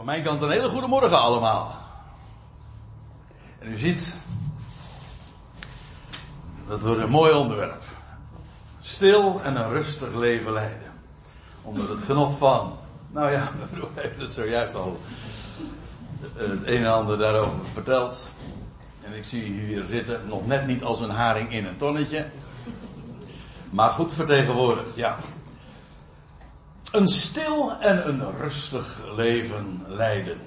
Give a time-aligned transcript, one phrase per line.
[0.00, 1.76] Van mijn kant een hele goede morgen allemaal.
[3.58, 4.16] En u ziet,
[6.68, 7.84] dat wordt een mooi onderwerp.
[8.78, 10.92] Stil en een rustig leven leiden.
[11.62, 12.78] Onder het genot van.
[13.10, 15.00] Nou ja, mijn broer heeft het zojuist al
[16.20, 18.32] het een en ander daarover verteld.
[19.02, 22.26] En ik zie u hier zitten, nog net niet als een haring in een tonnetje.
[23.70, 25.16] Maar goed vertegenwoordigd, ja.
[26.90, 30.38] Een stil en een rustig leven leiden.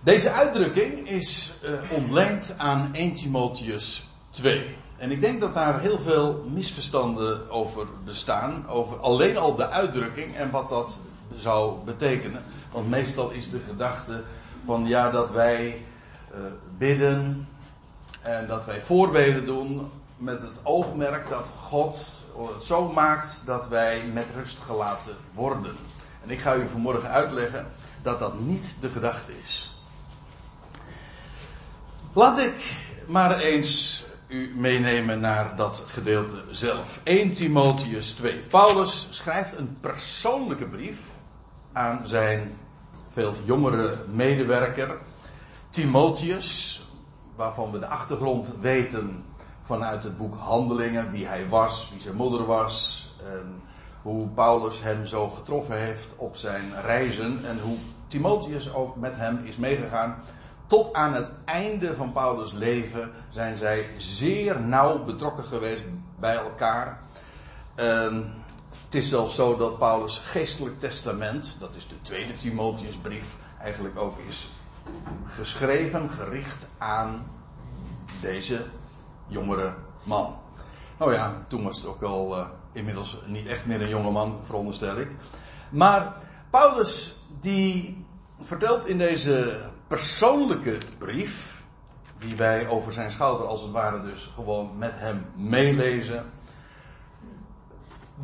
[0.00, 4.76] Deze uitdrukking is uh, ontleend aan 1 Timotheus 2.
[4.98, 8.68] En ik denk dat daar heel veel misverstanden over bestaan.
[8.68, 10.98] Over alleen al de uitdrukking en wat dat
[11.34, 12.44] zou betekenen.
[12.72, 14.22] Want meestal is de gedachte
[14.64, 15.82] van ja dat wij
[16.34, 16.38] uh,
[16.78, 17.48] bidden
[18.22, 21.98] en dat wij voorbeden doen met het oogmerk dat God
[22.36, 25.76] het zo maakt dat wij met rust gelaten worden.
[26.22, 27.66] En ik ga u vanmorgen uitleggen
[28.02, 29.78] dat dat niet de gedachte is.
[32.12, 37.00] Laat ik maar eens u meenemen naar dat gedeelte zelf.
[37.02, 38.38] 1 Timotheus 2.
[38.38, 40.98] Paulus schrijft een persoonlijke brief
[41.72, 42.56] aan zijn
[43.08, 44.98] veel jongere medewerker
[45.68, 46.82] Timotheus,
[47.36, 49.24] waarvan we de achtergrond weten
[49.64, 53.62] vanuit het boek Handelingen, wie hij was, wie zijn moeder was, en
[54.02, 57.76] hoe Paulus hem zo getroffen heeft op zijn reizen en hoe
[58.06, 60.16] Timotheus ook met hem is meegegaan.
[60.66, 65.84] Tot aan het einde van Paulus' leven zijn zij zeer nauw betrokken geweest
[66.18, 66.98] bij elkaar.
[67.74, 68.34] En
[68.84, 74.18] het is zelfs zo dat Paulus' geestelijk testament, dat is de tweede Timotheusbrief, eigenlijk ook
[74.28, 74.50] is
[75.24, 77.26] geschreven, gericht aan
[78.20, 78.64] deze
[79.26, 80.36] jongere man.
[80.98, 84.38] Nou ja, toen was het ook al uh, inmiddels niet echt meer een jonge man,
[84.42, 85.08] veronderstel ik.
[85.70, 86.16] Maar
[86.50, 88.04] Paulus die
[88.40, 91.62] vertelt in deze persoonlijke brief,
[92.18, 96.24] die wij over zijn schouder als het ware dus gewoon met hem meelezen,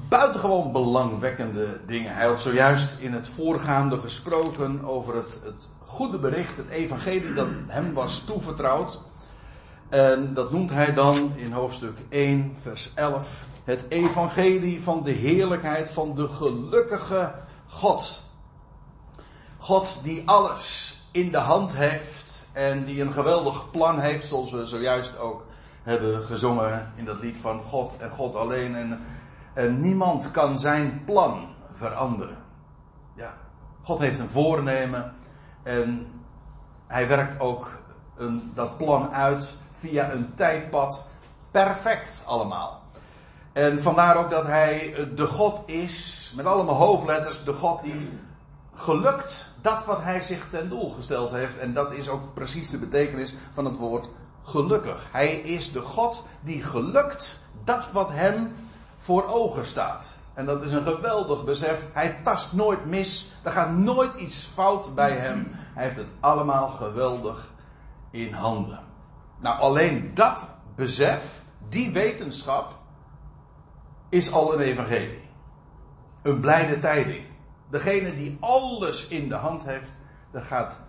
[0.09, 2.15] buitengewoon belangwekkende dingen.
[2.15, 7.49] Hij had zojuist in het voorgaande gesproken over het, het goede bericht, het evangelie dat
[7.67, 9.01] hem was toevertrouwd.
[9.91, 13.45] En dat noemt hij dan in hoofdstuk 1, vers 11.
[13.65, 17.35] Het evangelie van de heerlijkheid van de gelukkige
[17.67, 18.23] God.
[19.59, 24.67] God die alles in de hand heeft en die een geweldig plan heeft, zoals we
[24.67, 25.47] zojuist ook
[25.83, 28.75] hebben gezongen in dat lied van God en God alleen.
[28.77, 29.01] En,
[29.55, 32.39] en niemand kan zijn plan veranderen.
[33.15, 33.35] Ja,
[33.83, 35.13] God heeft een voornemen
[35.63, 36.07] en
[36.87, 37.79] hij werkt ook
[38.17, 41.07] een, dat plan uit via een tijdpad.
[41.51, 42.83] Perfect allemaal.
[43.53, 48.11] En vandaar ook dat hij de God is, met allemaal hoofdletters, de God die
[48.75, 51.59] gelukt dat wat hij zich ten doel gesteld heeft.
[51.59, 54.11] En dat is ook precies de betekenis van het woord
[54.43, 55.09] gelukkig.
[55.13, 58.53] Hij is de God die gelukt dat wat hem
[58.97, 60.19] voor ogen staat.
[60.35, 61.85] En dat is een geweldig besef.
[61.93, 63.29] Hij tast nooit mis.
[63.43, 65.49] Er gaat nooit iets fout bij hem.
[65.51, 67.51] Hij heeft het allemaal geweldig
[68.11, 68.90] in handen.
[69.41, 72.79] Nou, alleen dat besef, die wetenschap,
[74.09, 75.29] is al een evangelie.
[76.23, 77.25] Een blijde tijding.
[77.71, 79.99] Degene die alles in de hand heeft,
[80.33, 80.81] er gaat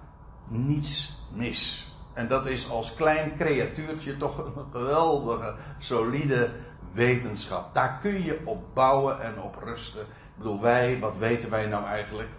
[0.48, 1.92] niets mis.
[2.14, 6.52] En dat is als klein creatuurtje toch een geweldige, solide
[6.92, 7.74] wetenschap.
[7.74, 10.02] Daar kun je op bouwen en op rusten.
[10.02, 12.30] Ik bedoel, wij, wat weten wij nou eigenlijk?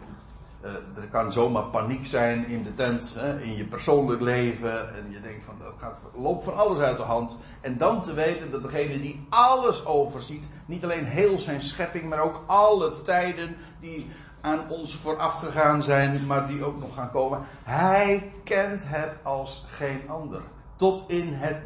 [0.65, 0.71] Uh,
[1.03, 4.95] er kan zomaar paniek zijn in de tent, hè, in je persoonlijk leven.
[4.95, 7.39] En je denkt van dat gaat, loopt van alles uit de hand.
[7.61, 12.21] En dan te weten dat degene die alles overziet, niet alleen heel zijn schepping, maar
[12.21, 17.41] ook alle tijden die aan ons vooraf gegaan zijn, maar die ook nog gaan komen.
[17.63, 20.41] Hij kent het als geen ander.
[20.77, 21.61] Tot in het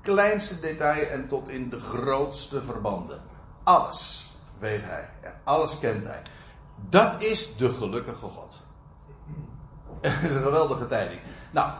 [0.00, 3.20] kleinste detail en tot in de grootste verbanden.
[3.62, 5.08] Alles weet hij.
[5.44, 6.22] Alles kent hij.
[6.88, 8.66] Dat is de gelukkige God.
[10.00, 11.20] Een geweldige tijding.
[11.50, 11.70] Nou,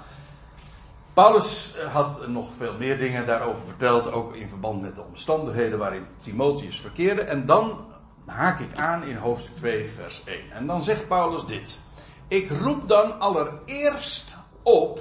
[1.14, 6.06] Paulus had nog veel meer dingen daarover verteld, ook in verband met de omstandigheden waarin
[6.20, 7.22] Timotheus verkeerde.
[7.22, 7.86] En dan
[8.26, 10.50] haak ik aan in hoofdstuk 2, vers 1.
[10.50, 11.80] En dan zegt Paulus dit.
[12.28, 15.00] Ik roep dan allereerst op,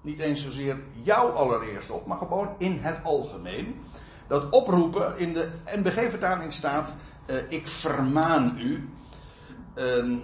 [0.00, 3.80] niet eens zozeer jou allereerst op, maar gewoon in het algemeen.
[4.26, 6.94] Dat oproepen in de NBG-vertaling staat,
[7.26, 8.88] uh, ik vermaan u.
[9.78, 10.18] Uh,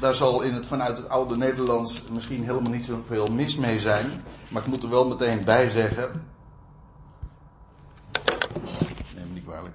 [0.00, 4.22] daar zal in het, vanuit het oude Nederlands misschien helemaal niet zoveel mis mee zijn.
[4.50, 6.26] Maar ik moet er wel meteen bij zeggen.
[9.14, 9.74] Neem me niet kwalijk.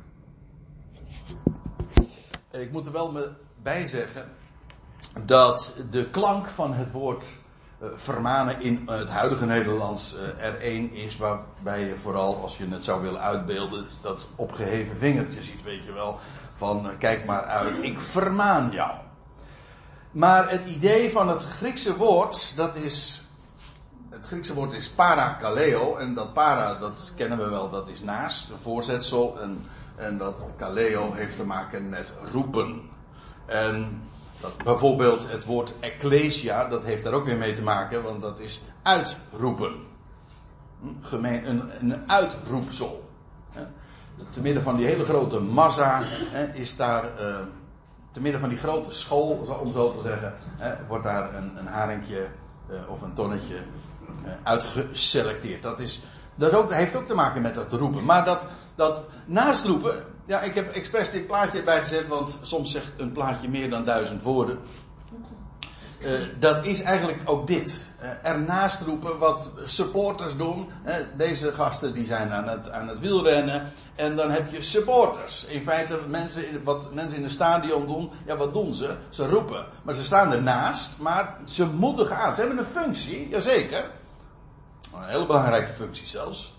[2.52, 3.18] Ik moet er wel
[3.62, 4.30] bij zeggen
[5.26, 7.26] dat de klank van het woord
[7.94, 12.84] vermanen in het huidige Nederlands uh, er één is waarbij je vooral, als je het
[12.84, 16.20] zou willen uitbeelden, dat opgeheven vingertje ziet, weet je wel.
[16.54, 18.92] Van kijk maar uit, ik vermaan jou.
[20.12, 23.28] Maar het idee van het Griekse woord, dat is.
[24.10, 25.98] Het Griekse woord is parakaleo.
[25.98, 29.42] En dat para, dat kennen we wel, dat is naast, een voorzetsel.
[29.42, 29.66] En,
[29.96, 32.82] en dat kaleo heeft te maken met roepen.
[33.46, 34.02] En
[34.44, 38.40] dat, bijvoorbeeld het woord ecclesia, dat heeft daar ook weer mee te maken, want dat
[38.40, 39.76] is uitroepen.
[41.10, 41.26] Hm?
[41.26, 43.02] Een, een uitroepsel.
[44.30, 46.04] Te midden van die hele grote massa
[46.54, 47.22] is daar.
[47.22, 47.38] Uh,
[48.12, 49.30] te midden van die grote school,
[49.62, 50.34] om zo te zeggen,
[50.88, 52.28] wordt daar een, een haringje
[52.70, 55.64] uh, of een tonnetje uh, uitgeselecteerd.
[55.64, 56.02] Dat, is,
[56.36, 58.06] dat ook, heeft ook te maken met dat roepen.
[58.06, 62.72] Maar dat, dat naast roepen, ja, ik heb expres dit plaatje erbij gezet, want soms
[62.72, 64.60] zegt een plaatje meer dan duizend woorden.
[66.04, 67.86] Uh, dat is eigenlijk ook dit.
[68.02, 70.70] Uh, ernaast roepen wat supporters doen.
[70.86, 73.72] Uh, deze gasten die zijn aan het, aan het wielrennen.
[73.96, 75.46] En dan heb je supporters.
[75.46, 78.98] In feite, mensen wat mensen in een stadion doen, ja, wat doen ze?
[79.10, 79.66] Ze roepen.
[79.84, 82.34] Maar ze staan ernaast, maar ze moedigen aan.
[82.34, 83.92] Ze hebben een functie, jazeker.
[84.96, 86.54] Een hele belangrijke functie zelfs.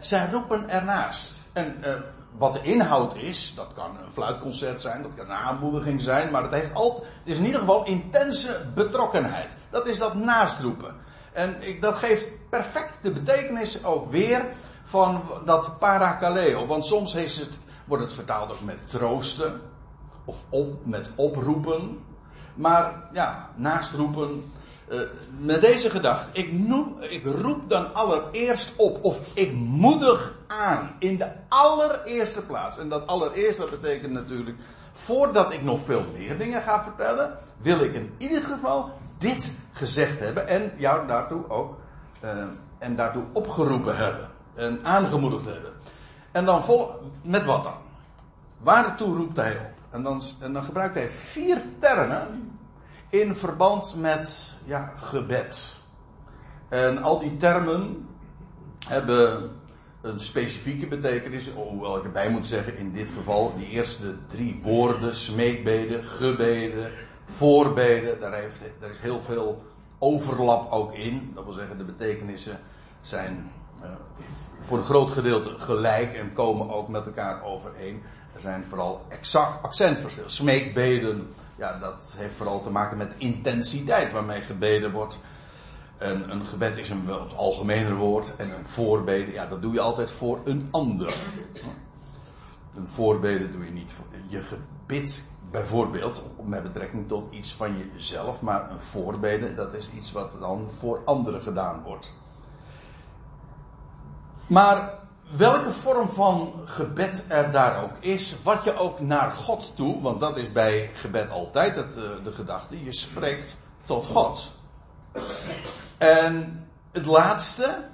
[0.00, 1.40] Zij roepen ernaast.
[1.58, 1.94] En uh,
[2.36, 6.42] wat de inhoud is, dat kan een fluitconcert zijn, dat kan een aanmoediging zijn, maar
[6.42, 9.56] het, heeft altijd, het is in ieder geval intense betrokkenheid.
[9.70, 10.94] Dat is dat naastroepen.
[11.32, 14.46] En ik, dat geeft perfect de betekenis ook weer
[14.82, 16.66] van dat parakaleo.
[16.66, 19.60] Want soms het, wordt het vertaald ook met troosten.
[20.24, 20.44] Of
[20.82, 22.04] met oproepen.
[22.54, 24.52] Maar ja, naastroepen.
[24.90, 25.00] Uh,
[25.38, 26.40] met deze gedachte.
[26.40, 29.04] Ik, noem, ik roep dan allereerst op.
[29.04, 30.96] Of ik moedig aan.
[30.98, 32.78] In de allereerste plaats.
[32.78, 34.56] En dat allereerst dat betekent natuurlijk.
[34.92, 37.38] Voordat ik nog veel meer dingen ga vertellen.
[37.56, 40.48] Wil ik in ieder geval dit gezegd hebben.
[40.48, 41.76] En jou daartoe ook.
[42.24, 42.44] Uh,
[42.78, 45.72] en daartoe opgeroepen hebben en aangemoedigd hebben.
[46.32, 46.90] En dan vol,
[47.22, 47.76] met wat dan?
[48.58, 49.72] Waartoe roept hij op?
[49.90, 52.47] En dan, en dan gebruikt hij vier termen
[53.08, 55.74] in verband met ja, gebed.
[56.68, 58.08] En al die termen
[58.86, 59.50] hebben
[60.00, 65.14] een specifieke betekenis, hoewel ik erbij moet zeggen, in dit geval, die eerste drie woorden,
[65.14, 66.90] smeekbeden, gebeden,
[67.24, 69.62] voorbeden, daar, heeft, daar is heel veel
[69.98, 71.30] overlap ook in.
[71.34, 72.60] Dat wil zeggen, de betekenissen
[73.00, 73.50] zijn
[73.82, 73.90] uh,
[74.58, 78.02] voor een groot gedeelte gelijk en komen ook met elkaar overeen.
[78.38, 80.30] Er zijn vooral exact accentverschillen.
[80.30, 85.18] Smeekbeden, ja, dat heeft vooral te maken met intensiteit waarmee gebeden wordt.
[85.96, 88.36] En een gebed is een wat algemener woord.
[88.36, 91.14] En een voorbeden, ja, dat doe je altijd voor een ander.
[92.76, 98.42] Een voorbeden doe je niet voor je gebed, bijvoorbeeld, met betrekking tot iets van jezelf.
[98.42, 102.14] Maar een voorbeden, dat is iets wat dan voor anderen gedaan wordt.
[104.46, 104.98] Maar
[105.36, 110.20] welke vorm van gebed er daar ook is, wat je ook naar God toe, want
[110.20, 114.52] dat is bij gebed altijd het, eh, de gedachte, je spreekt tot God.
[115.98, 117.88] En het laatste,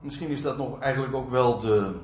[0.00, 2.00] misschien is dat nog eigenlijk ook wel de,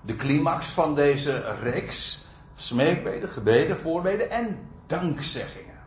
[0.00, 2.24] de climax van deze reeks,
[2.56, 5.80] smeekbeden, gebeden, voorbeden en dankzeggingen.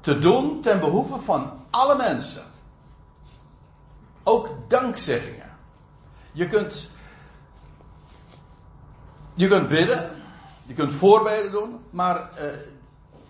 [0.00, 2.44] Te doen ten behoeve van alle mensen.
[4.22, 5.49] Ook dankzeggingen.
[6.32, 6.90] Je kunt,
[9.34, 10.10] je kunt bidden,
[10.66, 12.50] je kunt voorbeden doen, maar uh,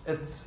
[0.03, 0.45] het,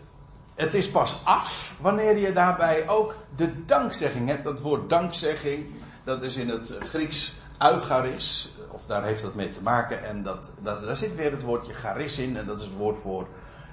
[0.54, 4.44] het is pas af wanneer je daarbij ook de dankzegging hebt.
[4.44, 5.66] Dat woord dankzegging,
[6.04, 10.04] dat is in het Grieks eucharis, of daar heeft dat mee te maken.
[10.04, 12.98] En dat, dat, daar zit weer het woordje charis in, en dat is het woord
[12.98, 13.28] voor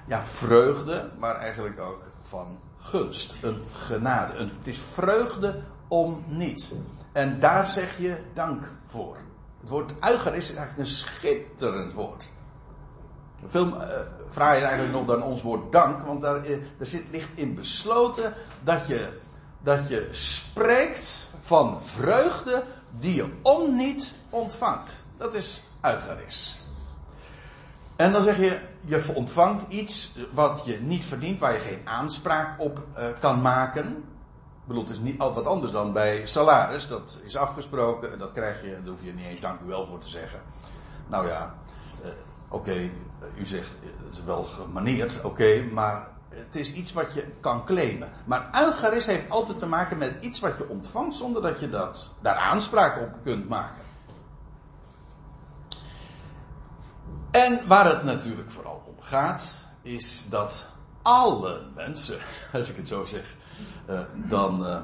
[0.06, 4.38] ja, vreugde, maar eigenlijk ook van gunst, een genade.
[4.38, 6.72] Het is vreugde om niets.
[7.12, 9.16] En daar zeg je dank voor.
[9.60, 12.30] Het woord uiger is eigenlijk een schitterend woord.
[13.44, 13.88] Veel uh,
[14.28, 18.86] fraaier eigenlijk nog dan ons woord dank, want daar, uh, zit, ligt in besloten dat
[18.86, 19.18] je,
[19.58, 25.02] dat je spreekt van vreugde die je om niet ontvangt.
[25.16, 26.60] Dat is uigeris.
[27.96, 32.60] En dan zeg je, je ontvangt iets wat je niet verdient, waar je geen aanspraak
[32.60, 34.04] op uh, kan maken.
[34.68, 36.88] Ik is niet wat anders dan bij salaris.
[36.88, 38.18] Dat is afgesproken.
[38.18, 38.70] Dat krijg je.
[38.70, 40.40] Daar hoef je niet eens dank u wel voor te zeggen.
[41.06, 41.54] Nou ja,
[42.02, 42.08] uh,
[42.48, 42.70] oké.
[42.70, 42.92] Okay,
[43.34, 45.20] u zegt het is wel gemaneerd.
[45.22, 48.10] Oké, maar het is iets wat je kan claimen.
[48.24, 52.10] Maar eucharis heeft altijd te maken met iets wat je ontvangt zonder dat je dat,
[52.20, 53.82] daar aanspraak op kunt maken.
[57.30, 60.68] En waar het natuurlijk vooral om gaat, is dat
[61.02, 62.18] alle mensen,
[62.52, 63.36] als ik het zo zeg,
[64.14, 64.76] dan, uh,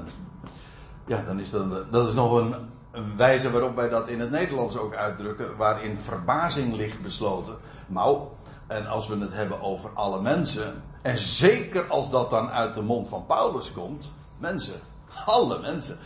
[1.05, 2.55] ja, dan is dat, dat is nog een,
[2.91, 7.57] een wijze waarop wij dat in het Nederlands ook uitdrukken, waarin verbazing ligt besloten.
[7.87, 8.27] Nou,
[8.67, 12.81] en als we het hebben over alle mensen, en zeker als dat dan uit de
[12.81, 14.79] mond van Paulus komt, mensen,
[15.25, 15.97] alle mensen,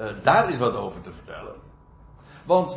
[0.00, 1.54] uh, daar is wat over te vertellen.
[2.44, 2.76] Want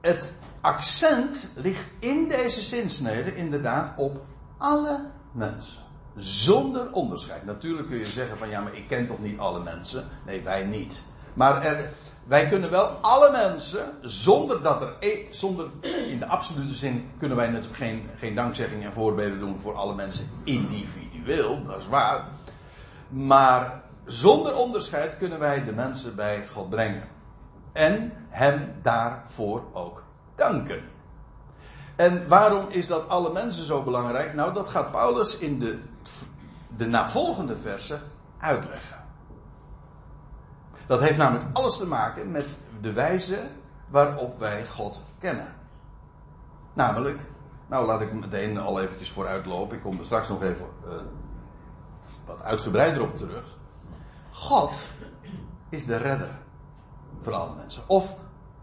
[0.00, 4.20] het accent ligt in deze zinsnede inderdaad op
[4.58, 5.00] alle
[5.32, 5.82] mensen.
[6.16, 7.44] Zonder onderscheid.
[7.44, 10.08] Natuurlijk kun je zeggen van ja, maar ik ken toch niet alle mensen.
[10.26, 11.04] Nee, wij niet.
[11.34, 11.92] Maar er,
[12.24, 15.66] wij kunnen wel alle mensen, zonder dat er, e- zonder,
[16.08, 19.94] in de absolute zin kunnen wij natuurlijk geen, geen dankzegging en voorbeden doen voor alle
[19.94, 22.28] mensen individueel, dat is waar.
[23.08, 27.08] Maar zonder onderscheid kunnen wij de mensen bij God brengen.
[27.72, 30.02] En hem daarvoor ook
[30.36, 30.80] danken.
[31.96, 34.34] En waarom is dat alle mensen zo belangrijk?
[34.34, 35.78] Nou, dat gaat Paulus in de,
[36.76, 38.00] de navolgende versen
[38.38, 39.04] uitleggen.
[40.86, 43.50] Dat heeft namelijk alles te maken met de wijze
[43.88, 45.54] waarop wij God kennen.
[46.72, 47.20] Namelijk,
[47.66, 49.76] nou laat ik meteen al eventjes vooruitlopen.
[49.76, 50.90] Ik kom er straks nog even uh,
[52.24, 53.56] wat uitgebreider op terug.
[54.30, 54.88] God
[55.68, 56.30] is de redder
[57.18, 57.82] voor alle mensen.
[57.86, 58.16] Of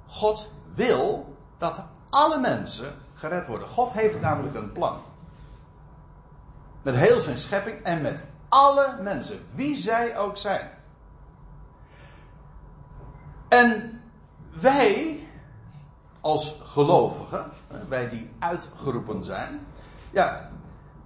[0.07, 3.67] God wil dat alle mensen gered worden.
[3.67, 4.97] God heeft namelijk een plan.
[6.83, 10.69] Met heel zijn schepping en met alle mensen, wie zij ook zijn.
[13.49, 14.01] En
[14.61, 15.19] wij,
[16.21, 17.51] als gelovigen,
[17.87, 19.59] wij die uitgeroepen zijn,
[20.11, 20.49] ja,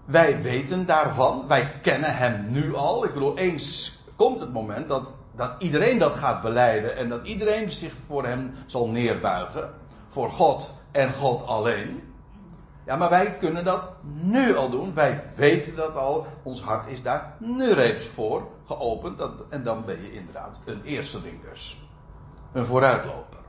[0.05, 3.05] wij weten daarvan, wij kennen hem nu al.
[3.05, 7.71] Ik bedoel, eens komt het moment dat, dat iedereen dat gaat beleiden en dat iedereen
[7.71, 9.73] zich voor hem zal neerbuigen,
[10.07, 12.06] voor God en God alleen.
[12.87, 14.93] Ja, maar wij kunnen dat nu al doen.
[14.93, 16.27] Wij weten dat al.
[16.43, 19.21] Ons hart is daar nu reeds voor geopend.
[19.49, 21.81] En dan ben je inderdaad een eersteling dus
[22.51, 23.39] een vooruitloper.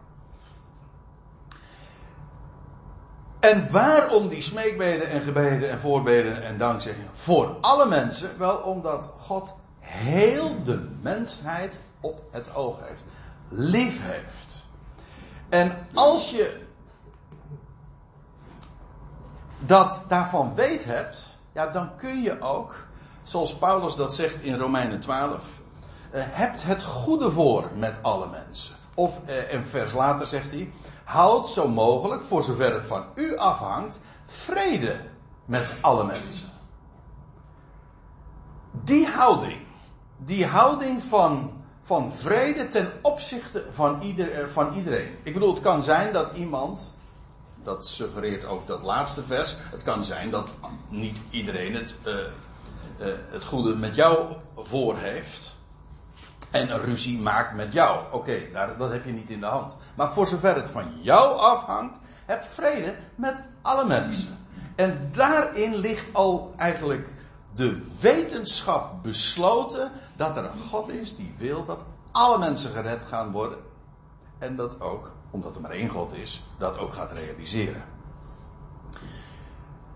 [3.41, 8.39] En waarom die smeekbeden en gebeden en voorbeden en dankzeggingen voor alle mensen?
[8.39, 13.05] Wel omdat God heel de mensheid op het oog heeft.
[13.49, 14.65] Lief heeft.
[15.49, 16.67] En als je
[19.59, 22.87] dat daarvan weet hebt, ja, dan kun je ook,
[23.23, 25.41] zoals Paulus dat zegt in Romeinen 12, uh,
[26.13, 28.77] hebt het goede voor met alle mensen.
[28.95, 30.71] Of eh, een vers later zegt hij:
[31.05, 35.01] Houd zo mogelijk, voor zover het van u afhangt, vrede
[35.45, 36.49] met alle mensen.
[38.85, 39.67] Die houding,
[40.17, 45.17] die houding van, van vrede ten opzichte van, ieder, eh, van iedereen.
[45.23, 46.93] Ik bedoel, het kan zijn dat iemand,
[47.63, 50.55] dat suggereert ook dat laatste vers, het kan zijn dat
[50.89, 52.27] niet iedereen het, uh, uh,
[53.31, 55.59] het goede met jou voor heeft
[56.51, 58.13] en een ruzie maakt met jou.
[58.13, 58.41] Oké,
[58.79, 59.77] dat heb je niet in de hand.
[59.95, 64.39] Maar voor zover het van jou afhangt, heb vrede met alle mensen.
[64.77, 67.09] En daarin ligt al eigenlijk
[67.55, 71.79] de wetenschap besloten dat er een God is die wil dat
[72.13, 73.59] alle mensen gered gaan worden.
[74.39, 77.83] En dat ook, omdat er maar één God is, dat ook gaat realiseren.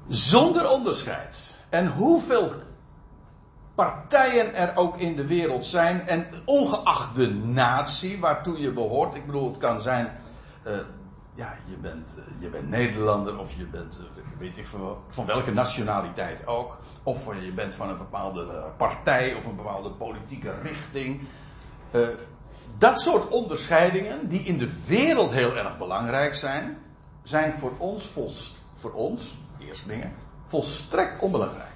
[0.09, 1.61] Zonder onderscheid.
[1.69, 2.53] En hoeveel
[3.75, 6.07] partijen er ook in de wereld zijn.
[6.09, 9.15] En ongeacht de natie waartoe je behoort.
[9.15, 10.13] Ik bedoel, het kan zijn.
[10.67, 10.79] Uh,
[11.35, 15.27] ja, je bent, uh, je bent Nederlander of je bent, uh, weet ik van, van
[15.27, 16.79] welke nationaliteit ook.
[17.03, 21.21] Of je bent van een bepaalde partij of een bepaalde politieke richting.
[22.83, 26.79] Dat soort onderscheidingen, die in de wereld heel erg belangrijk zijn,
[27.23, 31.71] zijn voor ons, vols, voor ons, eerstelingen, volstrekt onbelangrijk.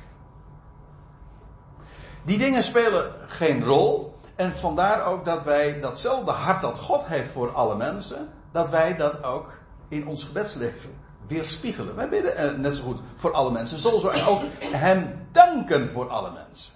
[2.22, 4.14] Die dingen spelen geen rol.
[4.36, 8.96] En vandaar ook dat wij datzelfde hart dat God heeft voor alle mensen, dat wij
[8.96, 9.58] dat ook
[9.88, 10.94] in ons gebedsleven
[11.26, 11.94] weerspiegelen.
[11.94, 16.30] Wij bidden net zo goed voor alle mensen, zoals wij ook Hem danken voor alle
[16.30, 16.72] mensen.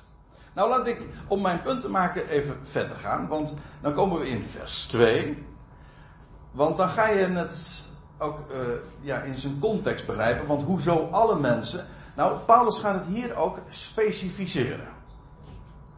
[0.61, 4.29] Nou laat ik, om mijn punt te maken, even verder gaan, want dan komen we
[4.29, 5.47] in vers 2.
[6.50, 7.85] Want dan ga je het
[8.19, 8.57] ook uh,
[9.00, 11.87] ja, in zijn context begrijpen, want hoezo alle mensen.
[12.17, 14.88] Nou, Paulus gaat het hier ook specificeren.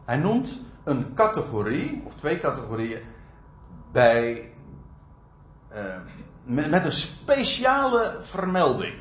[0.05, 3.01] Hij noemt een categorie, of twee categorieën,
[3.91, 4.51] bij,
[6.43, 8.95] met, met, een speciale vermelding.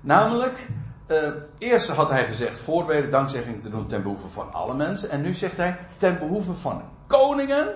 [0.00, 0.68] Namelijk,
[1.10, 5.10] uh, eerst had hij gezegd voorbeden, dankzegging te doen ten behoeve van alle mensen.
[5.10, 7.74] En nu zegt hij ten behoeve van koningen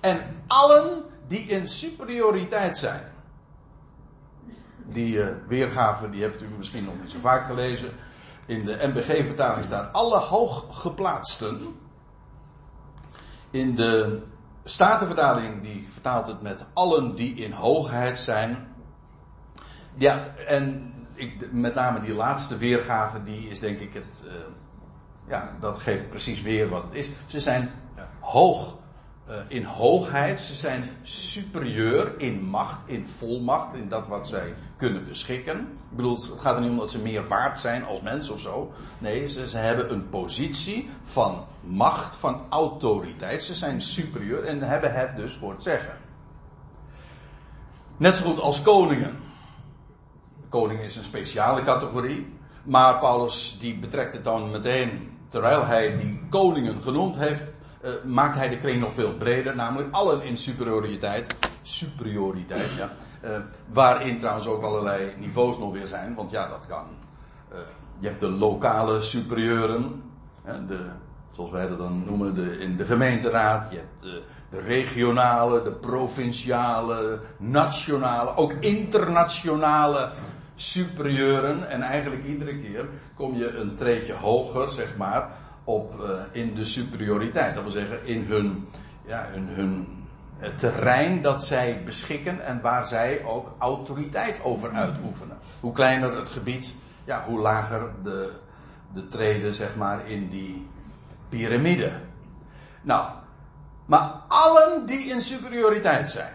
[0.00, 3.02] en allen die in superioriteit zijn.
[4.84, 7.90] Die uh, weergave, die hebt u misschien nog niet zo vaak gelezen.
[8.46, 11.78] In de MBG-vertaling staat alle hooggeplaatsten.
[13.50, 14.22] In de
[14.64, 18.74] Statenvertaling die vertaalt het met allen die in hoogheid zijn.
[19.94, 24.24] Ja, en ik, met name die laatste weergave, die is denk ik het.
[24.24, 24.32] Uh,
[25.28, 27.10] ja, dat geeft precies weer wat het is.
[27.26, 27.70] Ze zijn
[28.20, 28.76] hoog
[29.30, 35.04] uh, in hoogheid, ze zijn superieur in macht, in volmacht, in dat wat zij kunnen
[35.04, 35.60] beschikken.
[35.60, 38.40] Ik bedoel, het gaat er niet om dat ze meer waard zijn als mens of
[38.40, 38.72] zo.
[38.98, 43.42] Nee, ze, ze hebben een positie van macht, van autoriteit.
[43.42, 45.96] Ze zijn superieur en hebben het dus voor zeggen.
[47.96, 49.16] Net zo goed als koningen.
[50.48, 52.34] Koning is een speciale categorie.
[52.66, 57.44] Maar Paulus die betrekt het dan meteen, terwijl hij die koningen genoemd heeft,
[57.84, 61.34] uh, maakt hij de kring nog veel breder, namelijk allen in superioriteit.
[61.62, 62.90] Superioriteit, ja.
[63.24, 63.36] Uh,
[63.72, 66.84] waarin trouwens ook allerlei niveaus nog weer zijn, want ja, dat kan.
[67.52, 67.58] Uh,
[67.98, 70.02] je hebt de lokale superieuren,
[70.68, 70.90] de,
[71.32, 73.70] zoals wij dat dan noemen, de, in de gemeenteraad.
[73.70, 80.10] Je hebt de, de regionale, de provinciale, nationale, ook internationale
[80.56, 81.68] superieuren.
[81.68, 85.28] En eigenlijk iedere keer kom je een treedje hoger, zeg maar,
[85.64, 87.54] op, uh, in de superioriteit.
[87.54, 88.68] Dat wil zeggen, in hun,
[89.04, 89.96] ja, in hun
[90.56, 95.38] terrein dat zij beschikken en waar zij ook autoriteit over uitoefenen.
[95.60, 98.32] Hoe kleiner het gebied, ja, hoe lager de,
[98.92, 100.68] de treden, zeg maar, in die
[101.28, 101.92] piramide.
[102.82, 103.10] Nou,
[103.86, 106.32] maar allen die in superioriteit zijn,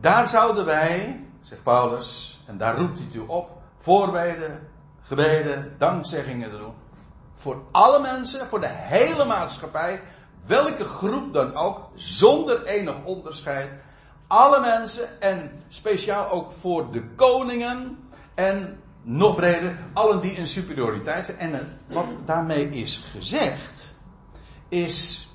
[0.00, 4.68] daar zouden wij, zegt Paulus, en daar roept hij toe op, voorbeden,
[5.02, 6.74] gebeden, dankzeggingen te doen.
[7.32, 10.00] Voor alle mensen, voor de hele maatschappij,
[10.46, 13.70] welke groep dan ook, zonder enig onderscheid.
[14.26, 17.98] Alle mensen en speciaal ook voor de koningen
[18.34, 21.38] en nog breder, allen die in superioriteit zijn.
[21.38, 23.94] En wat daarmee is gezegd,
[24.68, 25.28] is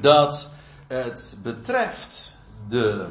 [0.00, 0.50] dat
[0.86, 2.36] het betreft
[2.68, 3.08] de,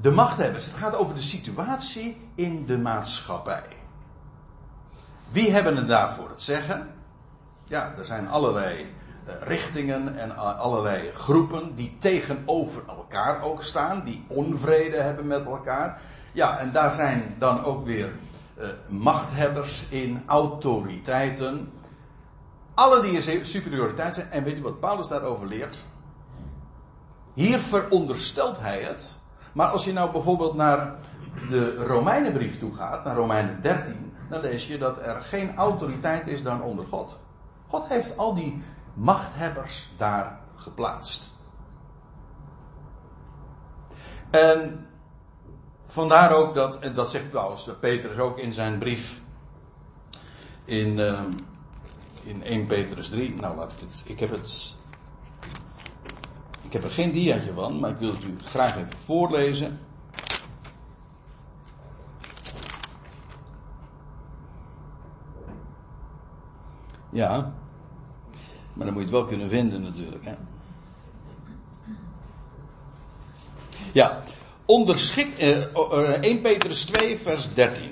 [0.00, 0.64] de machthebbers.
[0.64, 3.76] Het gaat over de situatie in de maatschappij.
[5.28, 6.88] Wie hebben het daarvoor het zeggen?
[7.64, 14.24] Ja, er zijn allerlei eh, richtingen en allerlei groepen die tegenover elkaar ook staan, die
[14.26, 16.00] onvrede hebben met elkaar.
[16.32, 18.12] Ja, en daar zijn dan ook weer
[18.58, 21.72] uh, machthebbers in, autoriteiten.
[22.74, 24.30] Alle die in superioriteit zijn.
[24.30, 25.84] En weet je wat Paulus daarover leert?
[27.34, 29.17] Hier veronderstelt hij het.
[29.52, 30.94] Maar als je nou bijvoorbeeld naar
[31.48, 36.42] de Romeinenbrief toe gaat, naar Romeinen 13, dan lees je dat er geen autoriteit is
[36.42, 37.18] dan onder God.
[37.66, 38.62] God heeft al die
[38.94, 41.32] machthebbers daar geplaatst.
[44.30, 44.86] En
[45.84, 49.20] vandaar ook dat, dat zegt Paulus, Petrus ook in zijn brief
[50.64, 51.20] in, uh,
[52.22, 53.34] in 1 Petrus 3.
[53.34, 54.76] Nou, laat ik het, ik heb het,
[56.68, 59.78] ik heb er geen diaatje van, maar ik wil het u graag even voorlezen.
[67.10, 67.52] Ja,
[68.72, 70.24] maar dan moet je het wel kunnen vinden natuurlijk.
[70.24, 70.34] Hè?
[73.92, 74.22] Ja,
[74.64, 77.90] onderschik, eh, 1 Petrus 2 vers 13.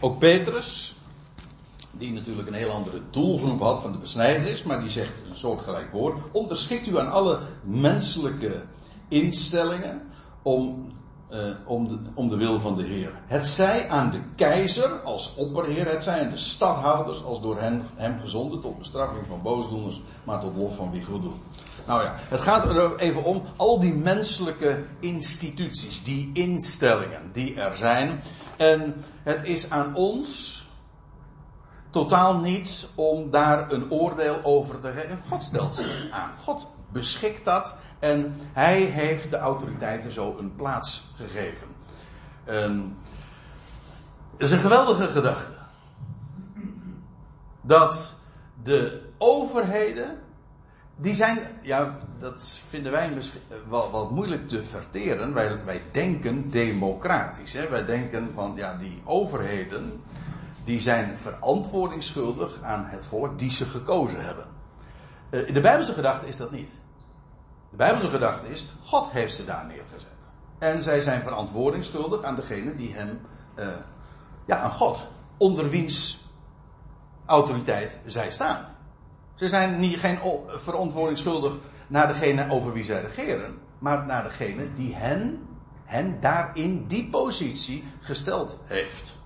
[0.00, 0.95] Ook Petrus,
[1.98, 5.92] die natuurlijk een heel andere doelgroep had van de besnijdenis, maar die zegt een soortgelijk
[5.92, 6.18] woord.
[6.32, 8.62] Onderschikt u aan alle menselijke
[9.08, 10.02] instellingen
[10.42, 10.94] om
[11.32, 13.12] uh, om, de, om de wil van de Heer.
[13.26, 17.82] Het zij aan de keizer als opperheer, het zij aan de stadhouders als door hen,
[17.94, 21.36] hem gezonden tot bestraffing van boosdoeners, maar tot lof van wie goed doet.
[21.86, 27.76] Nou ja, het gaat er even om al die menselijke instituties, die instellingen die er
[27.76, 28.22] zijn.
[28.56, 30.60] En het is aan ons
[31.96, 35.18] totaal niet om daar een oordeel over te geven.
[35.28, 36.30] God stelt ze aan.
[36.44, 41.68] God beschikt dat en hij heeft de autoriteiten zo een plaats gegeven.
[42.48, 42.96] Um,
[44.32, 45.54] het is een geweldige gedachte.
[47.60, 48.14] Dat
[48.62, 50.18] de overheden,
[50.96, 55.34] die zijn, ja, dat vinden wij misschien wel wat moeilijk te verteren.
[55.34, 57.52] Wij, wij denken democratisch.
[57.52, 57.68] Hè?
[57.68, 60.02] Wij denken van, ja, die overheden,
[60.66, 64.46] die zijn verantwoordingsschuldig aan het volk die ze gekozen hebben.
[65.30, 66.70] Uh, in de Bijbelse gedachte is dat niet.
[67.70, 70.30] De Bijbelse gedachte is, God heeft ze daar neergezet.
[70.58, 73.20] En zij zijn verantwoording schuldig aan degene die hem,
[73.58, 73.68] uh,
[74.46, 76.24] ja, aan God, onder wiens
[77.26, 78.76] autoriteit zij staan.
[79.34, 84.72] Ze zijn niet, geen verantwoording schuldig naar degene over wie zij regeren, maar naar degene
[84.72, 85.46] die hen,
[85.84, 89.18] hen daar in die positie gesteld heeft.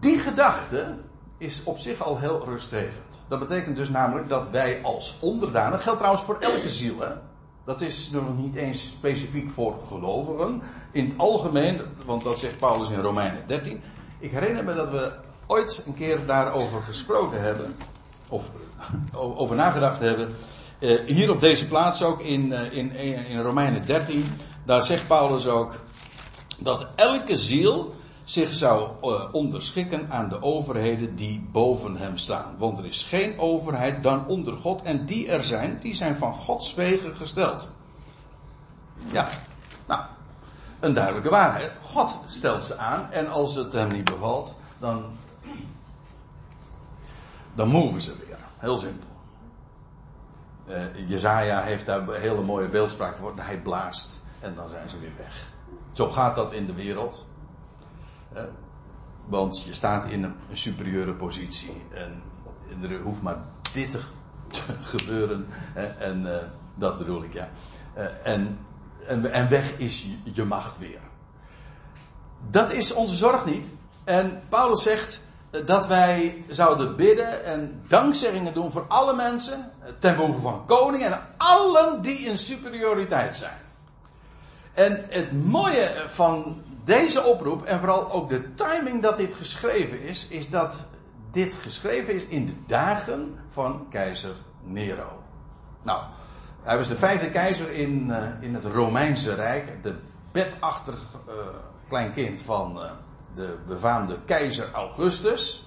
[0.00, 0.94] Gedachte
[1.38, 3.22] is op zich al heel rustgevend.
[3.28, 7.12] Dat betekent dus namelijk dat wij als onderdanen, dat geldt trouwens voor elke ziel, hè?
[7.64, 10.62] dat is nog niet eens specifiek voor gelovigen.
[10.92, 13.80] In het algemeen, want dat zegt Paulus in Romeinen 13.
[14.18, 15.12] Ik herinner me dat we
[15.46, 17.76] ooit een keer daarover gesproken hebben,
[18.28, 18.50] of
[19.22, 20.34] over nagedacht hebben.
[20.78, 22.94] Eh, hier op deze plaats ook in, eh, in,
[23.28, 24.24] in Romeinen 13,
[24.64, 25.74] daar zegt Paulus ook
[26.58, 27.94] dat elke ziel
[28.32, 32.54] zich zou uh, onderschikken aan de overheden die boven hem staan.
[32.58, 36.34] Want er is geen overheid dan onder God en die er zijn, die zijn van
[36.34, 37.70] Gods wegen gesteld.
[39.06, 39.28] Ja,
[39.86, 40.02] nou,
[40.80, 41.72] een duidelijke waarheid.
[41.82, 45.04] God stelt ze aan en als het hem niet bevalt, dan,
[47.54, 48.38] dan moven ze weer.
[48.58, 49.08] Heel simpel.
[50.68, 53.32] Uh, Jezaja heeft daar een hele mooie beeldspraak voor.
[53.36, 55.50] Hij blaast en dan zijn ze weer weg.
[55.92, 57.26] Zo gaat dat in de wereld.
[58.36, 58.42] Uh,
[59.24, 61.82] want je staat in een, superieure positie.
[61.90, 62.22] En,
[62.82, 63.36] er hoeft maar
[63.72, 64.62] dit te,
[64.96, 65.46] gebeuren.
[65.98, 66.36] en uh,
[66.74, 67.48] dat bedoel ik, ja.
[68.22, 68.58] en,
[69.06, 71.00] en, en, weg is je, je macht weer.
[72.50, 73.68] Dat is onze zorg niet.
[74.04, 75.20] En Paulus zegt
[75.64, 81.20] dat wij zouden bidden en dankzeggingen doen voor alle mensen, ten behoeve van koningen en
[81.36, 83.60] allen die in superioriteit zijn.
[84.74, 90.28] En het mooie van deze oproep, en vooral ook de timing dat dit geschreven is,
[90.28, 90.86] is dat
[91.30, 95.22] dit geschreven is in de dagen van keizer Nero.
[95.82, 96.02] Nou,
[96.62, 99.94] hij was de vijfde keizer in, uh, in het Romeinse Rijk, de
[100.32, 101.34] bedachtig uh,
[101.88, 102.90] kleinkind van uh,
[103.34, 105.66] de befaamde keizer Augustus.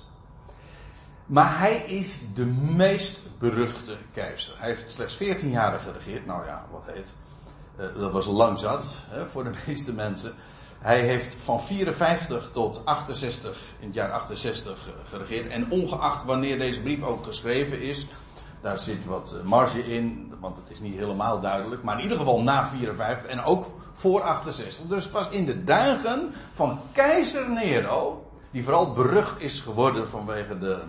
[1.26, 4.56] Maar hij is de meest beruchte keizer.
[4.58, 6.26] Hij heeft slechts 14 jaar geregeerd.
[6.26, 7.14] Nou ja, wat heet.
[7.76, 10.34] Dat was lang zat hè, voor de meeste mensen.
[10.80, 15.48] Hij heeft van 54 tot 68, in het jaar 68 geregeerd.
[15.48, 18.08] En ongeacht wanneer deze brief ook geschreven is,
[18.62, 21.84] daar zit wat marge in, want het is niet helemaal duidelijk.
[21.84, 24.86] Maar in ieder geval na 54 en ook voor 68.
[24.86, 30.58] Dus het was in de dagen van keizer Nero, die vooral berucht is geworden vanwege
[30.58, 30.80] de,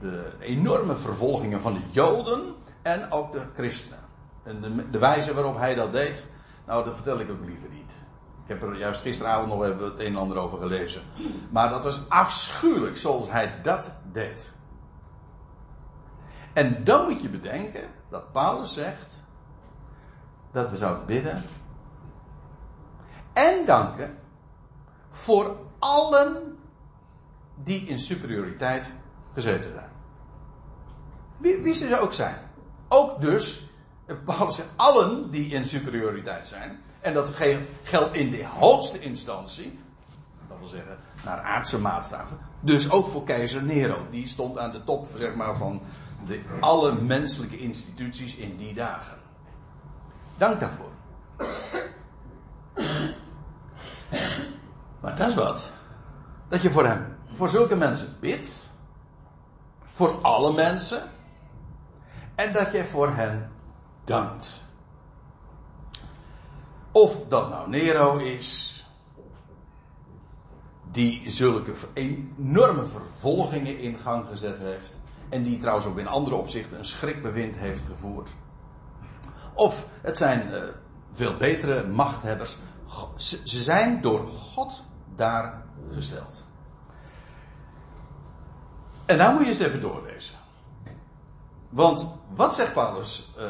[0.00, 3.98] de enorme vervolgingen van de Joden en ook de christenen.
[4.42, 6.28] En de, de wijze waarop hij dat deed,
[6.66, 7.92] nou dat vertel ik ook liever niet.
[8.42, 11.02] Ik heb er juist gisteravond nog even het een en ander over gelezen.
[11.50, 14.54] Maar dat was afschuwelijk zoals hij dat deed.
[16.52, 19.22] En dan moet je bedenken dat Paulus zegt
[20.50, 21.42] dat we zouden bidden
[23.32, 24.18] en danken
[25.08, 26.58] voor allen
[27.54, 28.94] die in superioriteit
[29.32, 29.90] gezeten zijn.
[31.36, 32.36] Wie, wie ze ook zijn.
[32.88, 33.64] Ook dus,
[34.24, 36.80] Paulus zegt, allen die in superioriteit zijn.
[37.02, 37.32] En dat
[37.82, 39.78] geldt in de hoogste instantie.
[40.48, 42.38] Dat wil zeggen, naar aardse maatstaven.
[42.60, 44.06] Dus ook voor keizer Nero.
[44.10, 45.82] Die stond aan de top, zeg maar, van
[46.26, 49.18] de, alle menselijke instituties in die dagen.
[50.36, 50.90] Dank daarvoor.
[55.00, 55.70] Maar dat is wat.
[56.48, 58.70] Dat je voor hem, voor zulke mensen bidt.
[59.94, 61.10] Voor alle mensen.
[62.34, 63.50] En dat je voor hen
[64.04, 64.64] dankt.
[66.92, 68.70] Of dat nou Nero is.
[70.90, 74.98] Die zulke enorme vervolgingen in gang gezet heeft.
[75.28, 78.30] En die trouwens ook in andere opzichten een schrikbewind heeft gevoerd.
[79.54, 80.62] Of het zijn uh,
[81.12, 82.56] veel betere machthebbers.
[83.16, 86.44] Ze zijn door God daar gesteld.
[89.04, 90.34] En daar moet je eens even doorlezen.
[91.68, 93.44] Want wat zegt Paulus uh,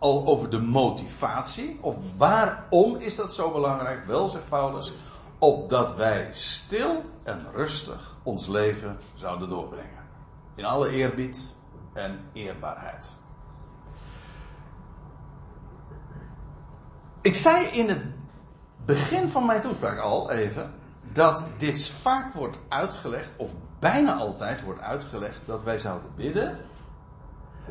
[0.00, 1.78] al over de motivatie?
[1.80, 4.06] Of waarom is dat zo belangrijk?
[4.06, 4.94] Wel, zegt Paulus,
[5.38, 10.08] opdat wij stil en rustig ons leven zouden doorbrengen.
[10.54, 11.54] In alle eerbied
[11.92, 13.16] en eerbaarheid.
[17.20, 18.02] Ik zei in het
[18.84, 20.74] begin van mijn toespraak al even
[21.12, 26.58] dat dit vaak wordt uitgelegd, of bijna altijd wordt uitgelegd, dat wij zouden bidden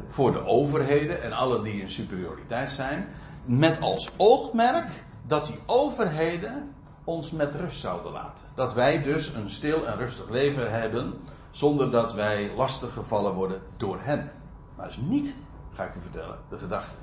[0.06, 3.08] voor de overheden en alle die in superioriteit zijn,
[3.44, 8.46] met als oogmerk dat die overheden ons met rust zouden laten.
[8.56, 11.14] Dat wij dus een stil en rustig leven hebben,
[11.52, 14.32] zonder dat wij lastig gevallen worden door hen.
[14.76, 15.36] Maar dat is niet,
[15.74, 16.96] ga ik u vertellen, de gedachte.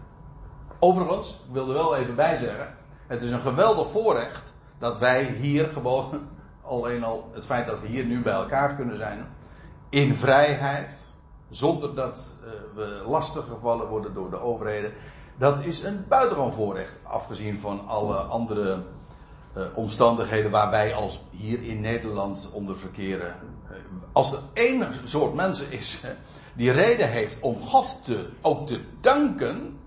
[0.78, 2.74] Overigens, ik wil er wel even bij zeggen,
[3.06, 6.28] het is een geweldig voorrecht dat wij hier gewoon,
[6.62, 9.26] alleen al het feit dat we hier nu bij elkaar kunnen zijn,
[9.88, 11.14] in vrijheid,
[11.48, 14.92] zonder dat uh, we lastig gevallen worden door de overheden,
[15.36, 18.82] dat is een buitengewoon voorrecht, afgezien van alle andere
[19.56, 23.34] uh, omstandigheden waar wij als hier in Nederland onder verkeren.
[23.64, 23.76] Uh,
[24.12, 26.00] als er één soort mensen is
[26.54, 29.78] die reden heeft om God te, ook te danken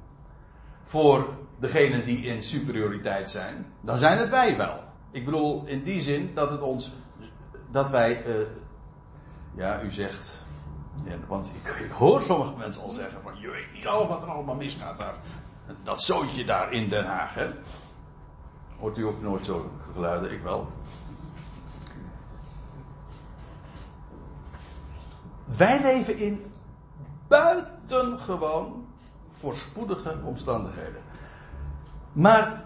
[0.84, 1.28] voor
[1.60, 4.80] degenen die in superioriteit zijn, dan zijn het wij wel.
[5.12, 6.92] Ik bedoel in die zin dat het ons,
[7.72, 8.24] dat wij,
[9.56, 10.48] ja, u zegt,
[11.28, 14.30] want ik, ik, hoor sommige mensen al zeggen van, je weet niet al wat er
[14.30, 15.16] allemaal misgaat daar.
[15.84, 17.50] Dat zootje daar in Den Haag, hè.
[18.80, 20.32] Hoort u ook nooit zo geluiden?
[20.32, 20.72] Ik wel.
[25.46, 26.52] Wij leven in
[27.28, 28.88] buitengewoon
[29.28, 31.02] voorspoedige omstandigheden.
[32.12, 32.64] Maar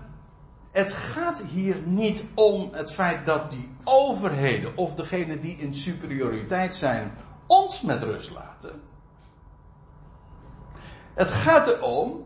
[0.71, 6.75] het gaat hier niet om het feit dat die overheden of degenen die in superioriteit
[6.75, 7.11] zijn
[7.47, 8.81] ons met rust laten.
[11.13, 12.25] Het gaat erom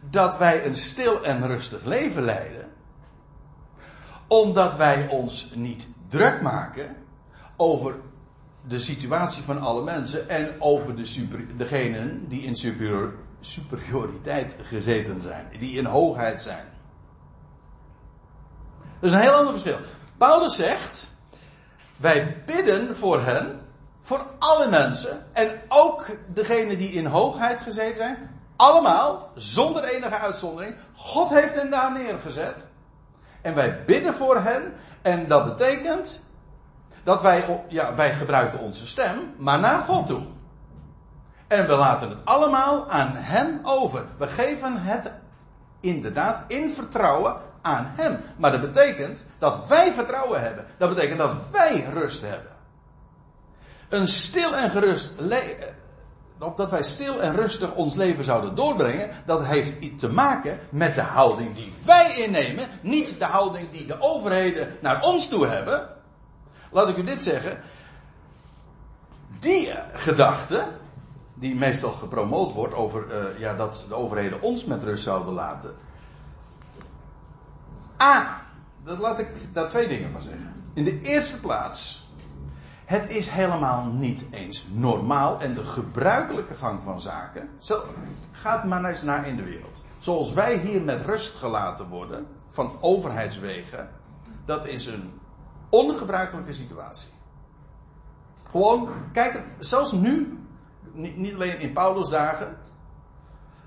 [0.00, 2.72] dat wij een stil en rustig leven leiden,
[4.26, 6.96] omdat wij ons niet druk maken
[7.56, 7.96] over
[8.66, 15.22] de situatie van alle mensen en over de super, degenen die in superior, superioriteit gezeten
[15.22, 16.66] zijn, die in hoogheid zijn.
[19.00, 19.78] Dat is een heel ander verschil.
[20.16, 21.10] Paulus zegt,
[21.96, 23.60] wij bidden voor hen,
[24.08, 30.74] voor alle mensen en ook degenen die in hoogheid gezeten zijn, allemaal, zonder enige uitzondering.
[30.94, 32.66] God heeft hen daar neergezet.
[33.42, 34.74] En wij bidden voor hen.
[35.02, 36.20] En dat betekent
[37.02, 40.22] dat wij, ja, wij gebruiken onze stem, maar naar God toe.
[41.46, 44.04] En we laten het allemaal aan Hem over.
[44.18, 45.12] We geven het
[45.80, 48.20] inderdaad in vertrouwen aan Hem.
[48.36, 50.66] Maar dat betekent dat wij vertrouwen hebben.
[50.78, 52.56] Dat betekent dat wij rust hebben.
[53.88, 55.76] Een stil en gerust leven
[56.38, 60.94] opdat wij stil en rustig ons leven zouden doorbrengen, dat heeft iets te maken met
[60.94, 65.88] de houding die wij innemen, niet de houding die de overheden naar ons toe hebben.
[66.70, 67.60] Laat ik u dit zeggen.
[69.40, 70.66] Die gedachte,
[71.34, 75.74] die meestal gepromoot wordt over uh, ja, dat de overheden ons met rust zouden laten.
[78.02, 78.42] A,
[78.84, 80.70] dat laat ik daar twee dingen van zeggen.
[80.74, 82.07] In de eerste plaats
[82.88, 87.48] het is helemaal niet eens normaal en de gebruikelijke gang van zaken.
[87.58, 87.82] Zo,
[88.32, 89.82] gaat maar eens naar in de wereld.
[89.98, 93.90] Zoals wij hier met rust gelaten worden van overheidswegen,
[94.44, 95.20] dat is een
[95.68, 97.08] ongebruikelijke situatie.
[98.50, 100.38] Gewoon, kijk, zelfs nu,
[100.92, 102.56] niet alleen in Paulus dagen,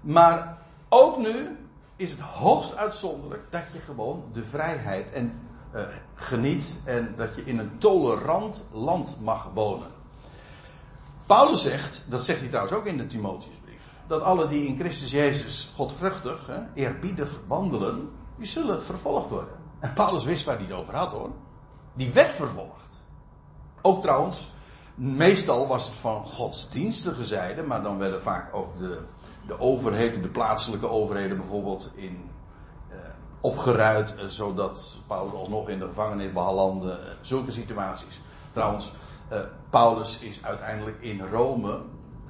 [0.01, 0.57] maar
[0.89, 1.57] ook nu
[1.95, 5.81] is het hoogst uitzonderlijk dat je gewoon de vrijheid en uh,
[6.13, 9.87] geniet en dat je in een tolerant land mag wonen.
[11.25, 15.11] Paulus zegt, dat zegt hij trouwens ook in de Timotheusbrief, dat alle die in Christus
[15.11, 19.59] Jezus godvruchtig, hè, eerbiedig wandelen, die zullen vervolgd worden.
[19.79, 21.29] En Paulus wist waar hij het over had hoor.
[21.93, 23.03] Die werd vervolgd.
[23.81, 24.51] Ook trouwens,
[24.95, 29.01] meestal was het van godsdienstige zijde, maar dan werden vaak ook de,
[29.47, 32.30] de overheden, de plaatselijke overheden bijvoorbeeld in
[33.41, 36.91] opgeruid, eh, zodat Paulus alsnog in de gevangenis belandde.
[36.91, 38.21] Eh, zulke situaties.
[38.51, 38.93] Trouwens,
[39.31, 41.79] uh, Paulus is uiteindelijk in Rome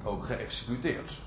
[0.04, 1.20] ook geëxecuteerd.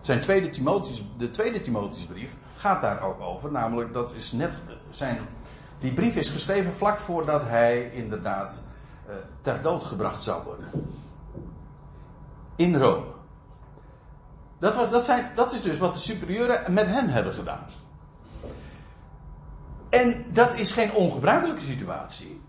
[0.00, 3.52] Zijn tweede Timotheus, de tweede Timotheusbrief gaat daar ook over.
[3.52, 4.58] Namelijk, dat is net
[4.90, 5.18] zijn.
[5.80, 8.62] Die brief is geschreven vlak voordat hij inderdaad
[9.40, 10.70] ter dood gebracht zou worden.
[12.56, 13.06] In Rome.
[14.58, 17.66] Dat, was, dat, zijn, dat is dus wat de superieuren met hem hebben gedaan.
[19.90, 22.40] En dat is geen ongebruikelijke situatie.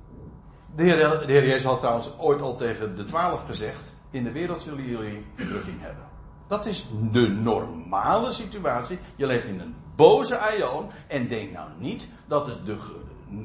[0.76, 4.32] De Heer, de heer Jezus had trouwens ooit al tegen de twaalf gezegd: In de
[4.32, 6.08] wereld zullen jullie verdrukking hebben.
[6.48, 9.00] Dat is de normale situatie.
[9.16, 12.78] Je leeft in een boze aion en denk nou niet dat het de,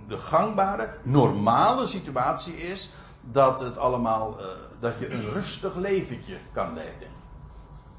[0.09, 4.47] de gangbare, normale situatie is dat het allemaal, uh,
[4.81, 7.09] dat je een rustig leventje kan leiden.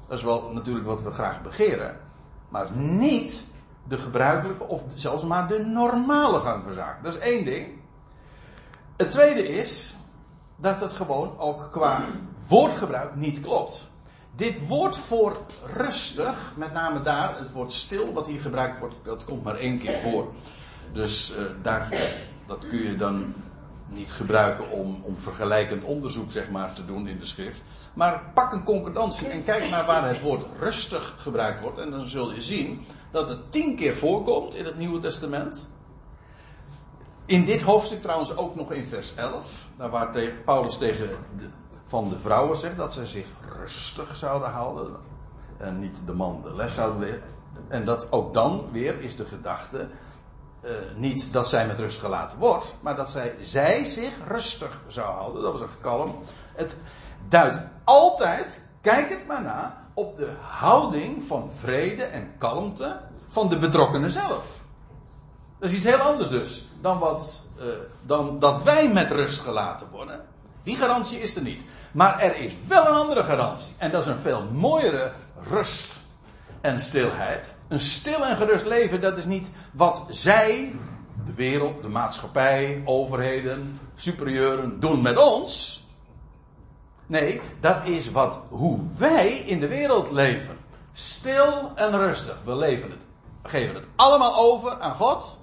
[0.08, 2.00] Dat is wel natuurlijk wat we graag begeren,
[2.48, 3.46] maar niet
[3.88, 7.02] de gebruikelijke of zelfs maar de normale gang van zaken.
[7.02, 7.68] Dat is één ding.
[8.96, 9.96] Het tweede is
[10.56, 12.04] dat het gewoon ook qua
[12.48, 13.88] woordgebruik niet klopt.
[14.36, 15.40] Dit woord voor
[15.76, 19.78] rustig, met name daar, het woord stil wat hier gebruikt wordt, dat komt maar één
[19.78, 20.32] keer voor.
[20.92, 21.88] Dus uh, daar,
[22.46, 23.34] dat kun je dan
[23.86, 27.64] niet gebruiken om, om vergelijkend onderzoek zeg maar, te doen in de schrift.
[27.94, 31.78] Maar pak een concordantie en kijk naar waar het woord rustig gebruikt wordt.
[31.78, 35.68] En dan zul je zien dat het tien keer voorkomt in het Nieuwe Testament.
[37.26, 39.66] In dit hoofdstuk trouwens ook nog in vers 11.
[39.76, 41.46] Daar waar Paulus tegen de,
[41.82, 43.26] van de vrouwen zegt dat ze zich
[43.58, 44.96] rustig zouden houden.
[45.58, 47.22] En niet de man de les zouden leren.
[47.68, 49.88] En dat ook dan weer is de gedachte.
[50.66, 55.14] Uh, niet dat zij met rust gelaten wordt, maar dat zij, zij zich rustig zou
[55.14, 55.42] houden.
[55.42, 56.18] Dat was een kalm.
[56.54, 56.76] Het
[57.28, 63.58] duidt altijd, kijk het maar na, op de houding van vrede en kalmte van de
[63.58, 64.60] betrokkenen zelf.
[65.58, 67.64] Dat is iets heel anders dus dan, wat, uh,
[68.02, 70.24] dan dat wij met rust gelaten worden.
[70.62, 71.64] Die garantie is er niet.
[71.92, 73.74] Maar er is wel een andere garantie.
[73.78, 75.12] En dat is een veel mooiere
[75.50, 76.00] rust
[76.60, 77.54] en stilheid.
[77.68, 80.74] Een stil en gerust leven, dat is niet wat zij,
[81.24, 85.84] de wereld, de maatschappij, overheden, superieuren doen met ons.
[87.06, 90.56] Nee, dat is wat, hoe wij in de wereld leven.
[90.92, 92.38] Stil en rustig.
[92.44, 93.04] We leven het.
[93.42, 95.38] We geven het allemaal over aan God.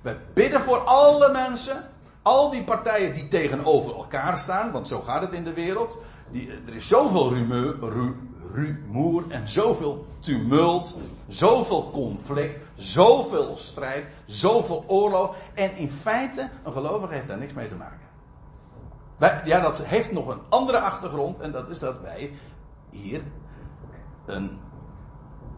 [0.00, 1.88] We bidden voor alle mensen.
[2.22, 5.98] Al die partijen die tegenover elkaar staan, want zo gaat het in de wereld.
[6.30, 8.16] Die, er is zoveel rumeur, ru,
[8.52, 10.96] rumoer en zoveel tumult,
[11.28, 15.34] zoveel conflict, zoveel strijd, zoveel oorlog.
[15.54, 18.08] En in feite, een gelovige heeft daar niks mee te maken.
[19.16, 22.32] Wij, ja, dat heeft nog een andere achtergrond en dat is dat wij
[22.90, 23.22] hier
[24.26, 24.58] een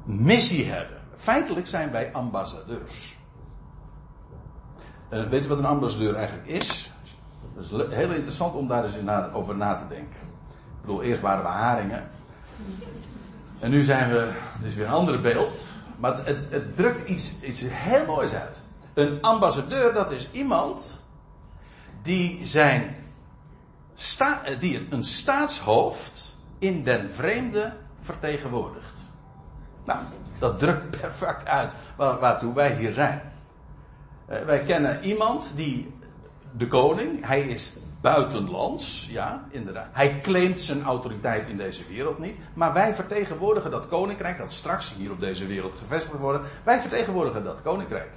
[0.05, 1.01] missie hebben.
[1.15, 3.17] Feitelijk zijn wij ambassadeurs.
[5.11, 6.93] Uh, weet je wat een ambassadeur eigenlijk is?
[7.55, 10.21] Dat is heel interessant om daar eens over na te denken.
[10.51, 12.11] Ik bedoel, eerst waren we haringen.
[13.59, 15.57] En nu zijn we, dit is weer een ander beeld.
[15.98, 18.62] Maar het, het, drukt iets, iets heel moois uit.
[18.94, 21.05] Een ambassadeur, dat is iemand
[22.03, 22.96] die zijn
[23.94, 29.03] sta, eh, die een staatshoofd in den vreemde vertegenwoordigt.
[29.85, 29.98] Nou,
[30.38, 33.33] dat drukt perfect uit waartoe wij hier zijn.
[34.27, 35.94] Eh, wij kennen iemand die,
[36.57, 37.72] de koning, hij is
[38.03, 39.88] buitenlands, ja, inderdaad.
[39.93, 42.37] Hij claimt zijn autoriteit in deze wereld niet.
[42.55, 46.47] Maar wij vertegenwoordigen dat koninkrijk dat straks hier op deze wereld gevestigd wordt.
[46.65, 48.12] Wij vertegenwoordigen dat koninkrijk.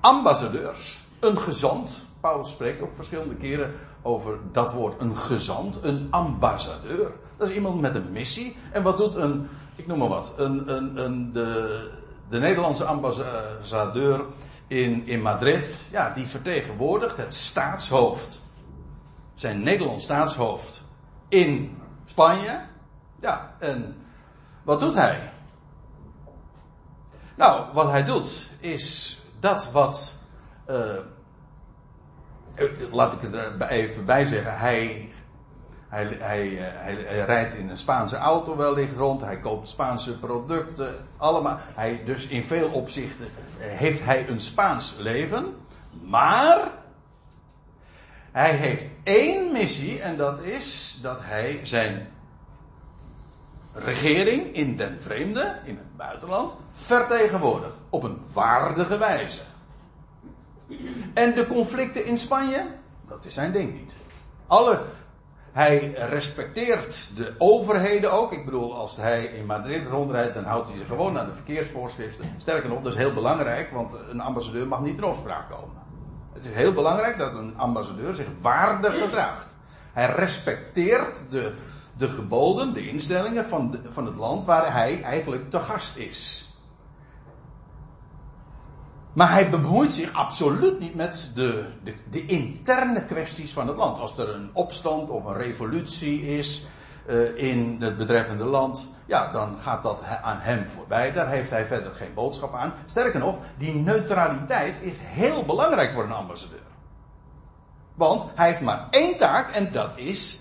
[0.00, 2.06] Ambassadeurs, een gezant.
[2.20, 7.12] Paulus spreekt ook verschillende keren over dat woord, een gezant, een ambassadeur.
[7.36, 8.56] Dat is iemand met een missie.
[8.72, 11.90] En wat doet een, ik noem maar wat, een, een, een, de,
[12.28, 14.24] de Nederlandse ambassadeur
[14.70, 18.42] in, in Madrid, ja, die vertegenwoordigt het staatshoofd.
[19.34, 20.84] Zijn Nederlands staatshoofd
[21.28, 22.60] in Spanje.
[23.20, 23.96] Ja, en
[24.62, 25.32] wat doet hij?
[27.36, 30.14] Nou, wat hij doet is dat wat.
[30.66, 30.96] Uh,
[32.90, 34.58] laat ik er even bij zeggen.
[34.58, 35.12] Hij
[35.88, 39.20] hij, hij, eh, hij, hij, rijdt in een Spaanse auto wellicht rond.
[39.20, 41.06] Hij koopt Spaanse producten.
[41.16, 41.58] Allemaal.
[41.74, 43.28] Hij, dus in veel opzichten
[43.60, 45.56] heeft hij een Spaans leven.
[46.04, 46.70] Maar
[48.32, 52.08] hij heeft één missie en dat is dat hij zijn
[53.72, 57.76] regering in den vreemde, in het buitenland, vertegenwoordigt.
[57.90, 59.40] Op een waardige wijze.
[61.14, 62.66] En de conflicten in Spanje,
[63.08, 63.94] dat is zijn ding niet.
[64.46, 64.80] Alle
[65.52, 68.32] hij respecteert de overheden ook.
[68.32, 72.34] Ik bedoel, als hij in Madrid rondrijdt, dan houdt hij zich gewoon aan de verkeersvoorschriften.
[72.36, 75.76] Sterker nog, dat is heel belangrijk, want een ambassadeur mag niet in opspraak komen.
[76.32, 79.56] Het is heel belangrijk dat een ambassadeur zich waardig gedraagt.
[79.92, 81.54] Hij respecteert de,
[81.96, 86.49] de geboden, de instellingen van, van het land waar hij eigenlijk te gast is.
[89.12, 93.98] Maar hij bemoeit zich absoluut niet met de, de, de, interne kwesties van het land.
[93.98, 96.64] Als er een opstand of een revolutie is
[97.06, 101.12] uh, in het betreffende land, ja, dan gaat dat aan hem voorbij.
[101.12, 102.72] Daar heeft hij verder geen boodschap aan.
[102.84, 106.58] Sterker nog, die neutraliteit is heel belangrijk voor een ambassadeur.
[107.94, 110.40] Want hij heeft maar één taak en dat is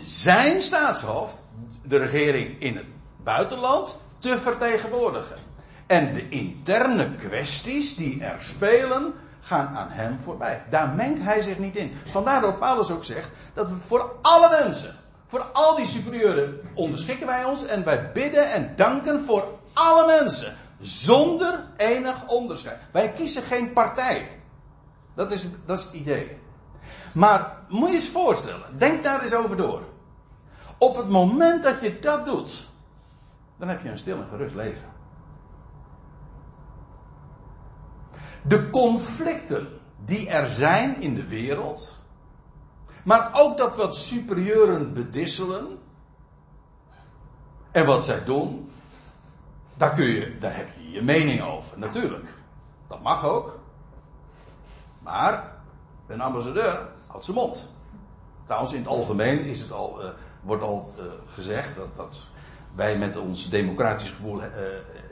[0.00, 1.42] zijn staatshoofd,
[1.82, 2.86] de regering in het
[3.22, 5.43] buitenland, te vertegenwoordigen.
[5.86, 10.62] En de interne kwesties die er spelen, gaan aan hem voorbij.
[10.70, 11.92] Daar mengt hij zich niet in.
[12.06, 17.26] Vandaar dat Paulus ook zegt dat we voor alle mensen, voor al die superieuren, onderschikken
[17.26, 20.56] wij ons en wij bidden en danken voor alle mensen.
[20.78, 22.78] Zonder enig onderscheid.
[22.92, 24.40] Wij kiezen geen partij.
[25.14, 26.38] Dat is, dat is het idee.
[27.14, 29.82] Maar moet je eens voorstellen, denk daar eens over door.
[30.78, 32.68] Op het moment dat je dat doet,
[33.58, 34.93] dan heb je een stil en gerust leven.
[38.44, 39.68] De conflicten
[40.04, 42.02] die er zijn in de wereld,
[43.04, 45.78] maar ook dat wat superieuren bedisselen
[47.70, 48.70] en wat zij doen,
[49.76, 52.34] daar, kun je, daar heb je je mening over, natuurlijk.
[52.86, 53.58] Dat mag ook.
[54.98, 55.52] Maar
[56.06, 57.68] een ambassadeur houdt zijn mond.
[58.44, 60.10] Trouwens, in het algemeen is het al, uh,
[60.42, 62.26] wordt al uh, gezegd dat, dat
[62.74, 64.48] wij met ons democratisch gevoel uh,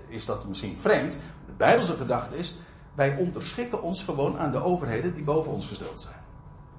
[0.09, 1.13] is dat misschien vreemd.
[1.47, 2.55] De Bijbelse gedachte is,
[2.95, 6.21] wij onderschikken ons gewoon aan de overheden die boven ons gesteld zijn.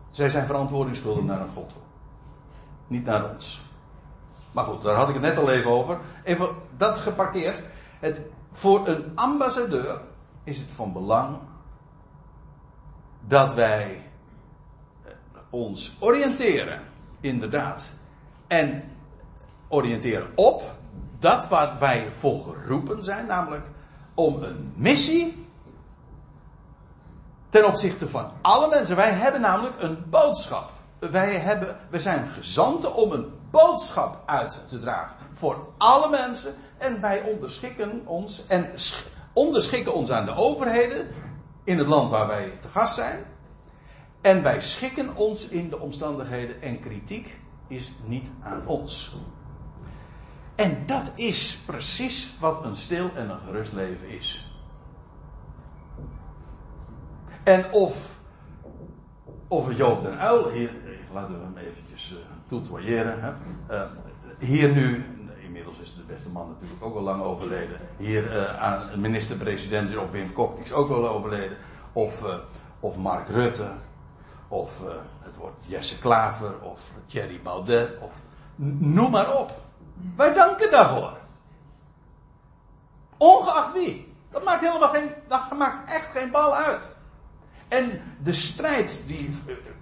[0.09, 1.81] Zij zijn verantwoordingsschuldig naar een God toe.
[2.87, 3.65] Niet naar ons.
[4.51, 5.99] Maar goed, daar had ik het net al even over.
[6.23, 7.61] Even dat geparkeerd.
[7.99, 10.01] Het, voor een ambassadeur
[10.43, 11.37] is het van belang
[13.27, 14.01] dat wij
[15.03, 15.11] eh,
[15.49, 16.81] ons oriënteren,
[17.19, 17.93] inderdaad.
[18.47, 18.83] En
[19.67, 20.63] oriënteren op
[21.19, 23.69] dat wat wij voor geroepen zijn, namelijk
[24.13, 25.42] om een missie
[27.53, 28.95] ten opzichte van alle mensen.
[28.95, 30.71] Wij hebben namelijk een boodschap.
[30.99, 36.53] Wij, hebben, we zijn gezanten om een boodschap uit te dragen voor alle mensen.
[36.77, 38.69] En wij onderschikken ons en
[39.33, 41.07] onderschikken ons aan de overheden
[41.63, 43.25] in het land waar wij te gast zijn.
[44.21, 49.15] En wij schikken ons in de omstandigheden en kritiek is niet aan ons.
[50.55, 54.52] En dat is precies wat een stil en een gerust leven is.
[57.43, 57.95] En of,
[59.47, 60.71] of Joop den Uil, hier,
[61.13, 62.17] laten we hem eventjes uh.
[62.49, 63.33] Hè.
[63.69, 63.81] Uh,
[64.39, 65.05] hier nu,
[65.43, 67.79] inmiddels is de beste man natuurlijk ook al lang overleden.
[67.97, 71.57] Hier uh, aan minister-president of Wim Kok, die is ook al overleden.
[71.93, 72.41] Of,
[72.79, 73.67] of Mark Rutte.
[74.47, 74.81] Of
[75.21, 76.61] het wordt Jesse Klaver.
[76.61, 77.89] Of Thierry Baudet.
[78.01, 78.21] Of
[78.55, 79.51] noem maar op.
[80.15, 81.17] Wij danken daarvoor.
[83.17, 84.13] Ongeacht wie.
[84.29, 86.92] Dat maakt helemaal geen, dat maakt echt geen bal uit.
[87.67, 89.29] En de strijd die,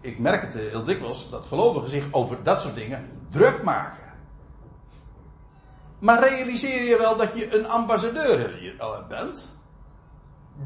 [0.01, 4.03] ik merk het heel dikwijls, dat gelovigen zich over dat soort dingen druk maken.
[5.99, 9.53] Maar realiseer je wel dat je een ambassadeur hier bent?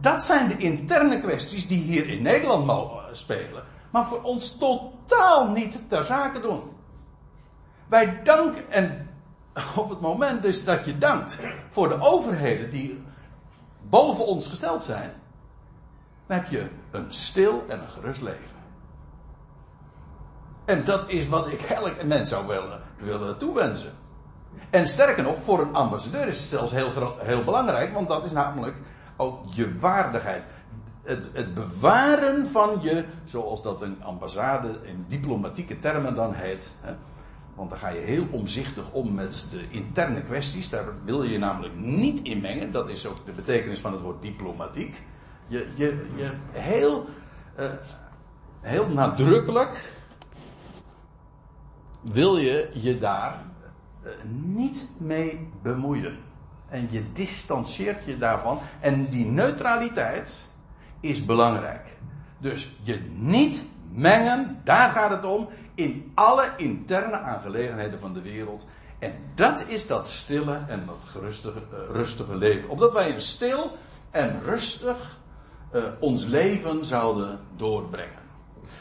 [0.01, 5.51] Dat zijn de interne kwesties die hier in Nederland mogen spelen, maar voor ons totaal
[5.51, 6.61] niet ter zake doen.
[7.87, 9.09] Wij danken, en
[9.75, 13.03] op het moment dus dat je dankt voor de overheden die
[13.81, 15.13] boven ons gesteld zijn,
[16.27, 18.55] dan heb je een stil en een gerust leven.
[20.65, 23.91] En dat is wat ik elk mens zou willen, willen toewensen.
[24.69, 28.31] En sterker nog, voor een ambassadeur is het zelfs heel, heel belangrijk, want dat is
[28.31, 28.81] namelijk
[29.17, 30.43] ook je waardigheid.
[31.03, 36.75] Het, het, bewaren van je, zoals dat een ambassade in diplomatieke termen dan heet.
[36.81, 36.93] Hè,
[37.55, 40.69] want dan ga je heel omzichtig om met de interne kwesties.
[40.69, 42.71] Daar wil je namelijk niet in mengen.
[42.71, 45.03] Dat is ook de betekenis van het woord diplomatiek.
[45.47, 47.05] Je, je, je heel,
[47.59, 47.65] uh,
[48.61, 49.93] heel nadrukkelijk
[52.01, 53.43] wil je je daar
[54.03, 56.17] uh, niet mee bemoeien.
[56.69, 58.59] En je distancieert je daarvan.
[58.79, 60.49] En die neutraliteit
[60.99, 61.97] is belangrijk.
[62.37, 68.65] Dus je niet mengen, daar gaat het om, in alle interne aangelegenheden van de wereld.
[68.99, 72.69] En dat is dat stille en dat gerustige, uh, rustige leven.
[72.69, 73.77] Opdat wij een stil
[74.11, 75.17] en rustig
[75.75, 78.23] uh, ons leven zouden doorbrengen.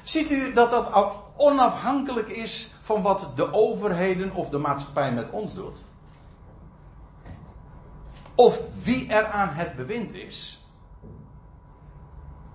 [0.02, 5.54] Ziet u dat dat onafhankelijk is van wat de overheden of de maatschappij met ons
[5.54, 5.78] doet?
[8.34, 10.66] Of wie er aan het bewind is?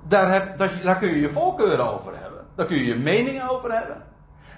[0.08, 2.48] Daar, heb, daar kun je je voorkeuren over hebben.
[2.56, 4.06] Daar kun je je mening over hebben.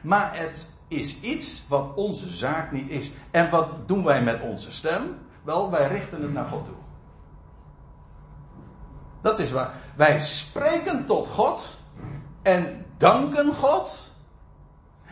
[0.01, 3.11] Maar het is iets wat onze zaak niet is.
[3.31, 5.17] En wat doen wij met onze stem?
[5.43, 6.80] Wel, wij richten het naar God toe.
[9.21, 9.73] Dat is waar.
[9.95, 11.77] Wij spreken tot God
[12.41, 14.11] en danken God.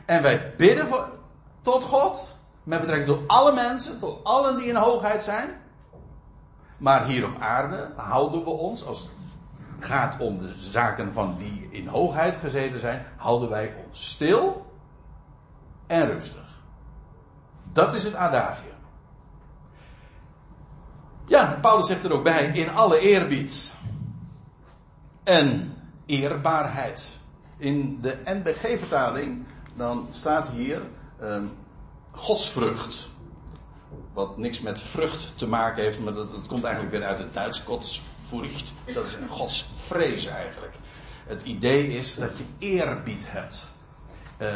[0.05, 1.09] En wij bidden voor,
[1.61, 2.37] tot God.
[2.63, 5.49] Met betrekking tot alle mensen, tot allen die in hoogheid zijn.
[6.77, 11.67] Maar hier op aarde houden we ons, als het gaat om de zaken van die
[11.71, 14.65] in hoogheid gezeten zijn, houden wij ons stil
[15.87, 16.61] en rustig.
[17.71, 18.77] Dat is het adagium.
[21.25, 23.75] Ja, Paulus zegt er ook bij, in alle eerbied
[25.29, 25.73] en
[26.05, 27.17] eerbaarheid.
[27.57, 30.81] In de NBG-vertaling dan staat hier
[31.21, 31.51] um,
[32.11, 33.09] godsvrucht.
[34.13, 37.33] Wat niks met vrucht te maken heeft, maar dat, dat komt eigenlijk weer uit het
[37.33, 38.73] Duits, godsvrucht.
[38.93, 40.75] Dat is een godsvrees eigenlijk.
[41.25, 43.71] Het idee is dat je eerbied hebt.
[44.37, 44.55] Uh,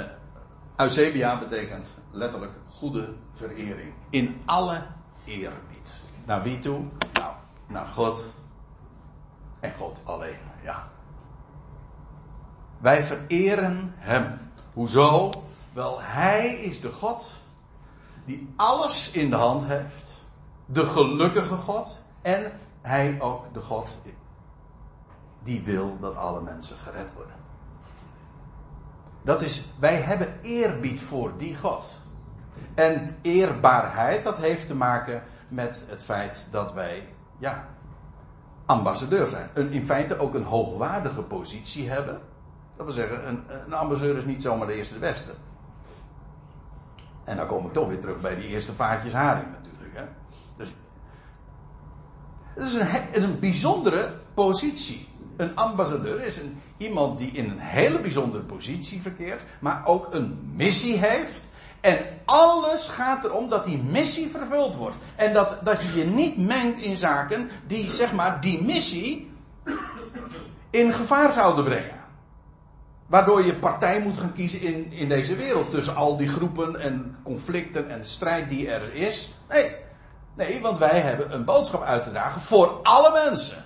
[0.76, 3.94] Eusebia betekent letterlijk goede verering.
[4.10, 4.86] In alle
[5.24, 6.04] eerbied.
[6.26, 6.86] Naar wie toe?
[7.14, 7.34] Nou,
[7.68, 8.30] naar God.
[9.64, 10.88] En God alleen, ja.
[12.78, 14.40] Wij vereren Hem.
[14.74, 15.32] Hoezo?
[15.74, 17.32] Wel, Hij is de God
[18.26, 20.12] die alles in de hand heeft.
[20.66, 22.02] De gelukkige God.
[22.22, 22.52] En
[22.82, 24.00] Hij ook de God
[25.44, 27.36] die wil dat alle mensen gered worden.
[29.22, 31.98] Dat is, wij hebben eerbied voor die God.
[32.74, 37.08] En eerbaarheid, dat heeft te maken met het feit dat wij
[37.38, 37.68] ja,
[38.66, 39.50] ambassadeur zijn.
[39.54, 42.22] Een, in feite ook een hoogwaardige positie hebben.
[42.76, 45.32] Dat wil zeggen, een, een ambassadeur is niet zomaar de eerste de beste.
[47.24, 49.98] En dan kom ik toch weer terug bij die eerste vaartjes haring natuurlijk.
[49.98, 50.06] Hè.
[50.58, 50.74] Dus,
[52.54, 55.08] het is een, een bijzondere positie.
[55.38, 60.54] Een ambassadeur is een, iemand die in een hele bijzondere positie verkeert, maar ook een
[60.56, 61.48] missie heeft.
[61.84, 64.98] En alles gaat erom dat die missie vervuld wordt.
[65.16, 69.32] En dat, dat je je niet mengt in zaken die, zeg maar, die missie
[70.70, 72.00] in gevaar zouden brengen.
[73.08, 75.72] Waardoor je partij moet gaan kiezen in, in deze wereld.
[75.72, 79.32] Tussen al die groepen en conflicten en strijd die er is.
[79.50, 79.76] Nee.
[80.36, 83.66] Nee, want wij hebben een boodschap uit te dragen voor alle mensen.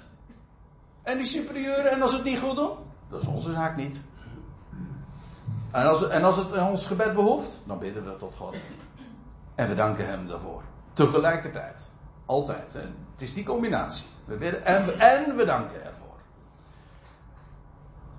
[1.04, 2.78] En die superieuren, en als het niet goed doen,
[3.10, 4.04] dat is onze zaak niet.
[5.72, 8.56] En als, en als het ons gebed behoeft, dan bidden we tot God.
[9.56, 10.64] En we danken Hem daarvoor.
[10.94, 11.90] Tegelijkertijd.
[12.26, 12.74] Altijd.
[12.74, 14.06] Het is die combinatie.
[14.26, 16.08] We bidden en we, en we danken ervoor.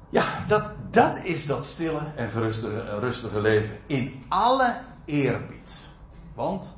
[0.09, 3.79] Ja, dat, dat is dat stille en rustige, rustige leven.
[3.87, 5.75] In alle eerbied.
[6.35, 6.77] Want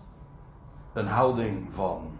[0.92, 2.18] een houding van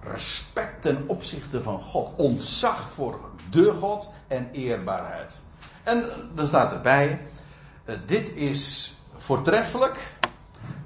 [0.00, 2.10] respect ten opzichte van God.
[2.16, 5.42] Ontzag voor de God en eerbaarheid.
[5.82, 6.04] En
[6.34, 7.18] dan staat erbij, eh,
[8.06, 10.16] dit is voortreffelijk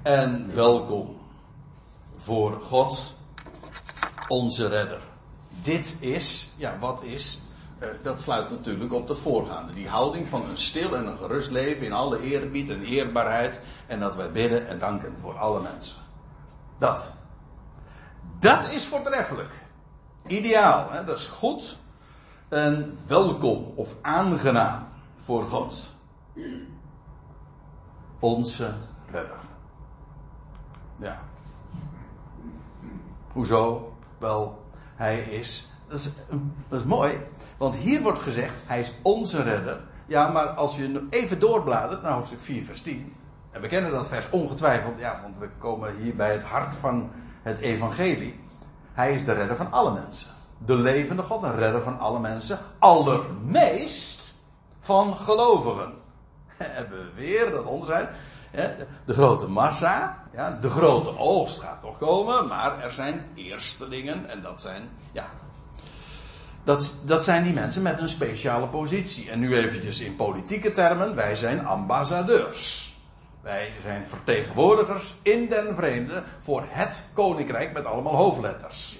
[0.03, 1.15] en welkom
[2.15, 3.15] voor God,
[4.27, 5.01] onze redder.
[5.61, 7.41] Dit is, ja, wat is?
[7.79, 9.73] Eh, dat sluit natuurlijk op de voorgaande.
[9.73, 13.61] Die houding van een stil en een gerust leven in alle eerbied en eerbaarheid.
[13.87, 15.97] En dat wij bidden en danken voor alle mensen.
[16.79, 17.11] Dat.
[18.39, 19.63] Dat is voortreffelijk.
[20.27, 21.03] Ideaal, hè?
[21.03, 21.77] dat is goed
[22.49, 25.95] en welkom of aangenaam voor God.
[28.19, 28.73] Onze
[29.11, 29.37] redder.
[30.95, 31.19] Ja.
[33.31, 33.93] Hoezo?
[34.17, 34.65] Wel,
[34.95, 35.71] hij is.
[35.87, 36.11] Dat is,
[36.67, 37.17] dat is mooi,
[37.57, 39.81] want hier wordt gezegd: hij is onze redder.
[40.05, 43.15] Ja, maar als je even doorbladert naar hoofdstuk 4, vers 10.
[43.51, 47.09] En we kennen dat vers ongetwijfeld, ja, want we komen hier bij het hart van
[47.41, 48.39] het evangelie.
[48.93, 50.27] Hij is de redder van alle mensen.
[50.57, 52.59] De levende God, een redder van alle mensen.
[52.79, 54.33] Allermeest
[54.79, 55.93] van gelovigen.
[56.79, 58.09] Hebben we weer dat onderscheid.
[59.05, 60.23] De grote massa,
[60.61, 64.81] de grote oogst gaat nog komen, maar er zijn eerstelingen en dat zijn,
[65.11, 65.29] ja,
[66.63, 69.29] dat, dat zijn die mensen met een speciale positie.
[69.29, 72.95] En nu eventjes in politieke termen, wij zijn ambassadeurs.
[73.41, 78.99] Wij zijn vertegenwoordigers in den vreemde voor het koninkrijk met allemaal hoofdletters.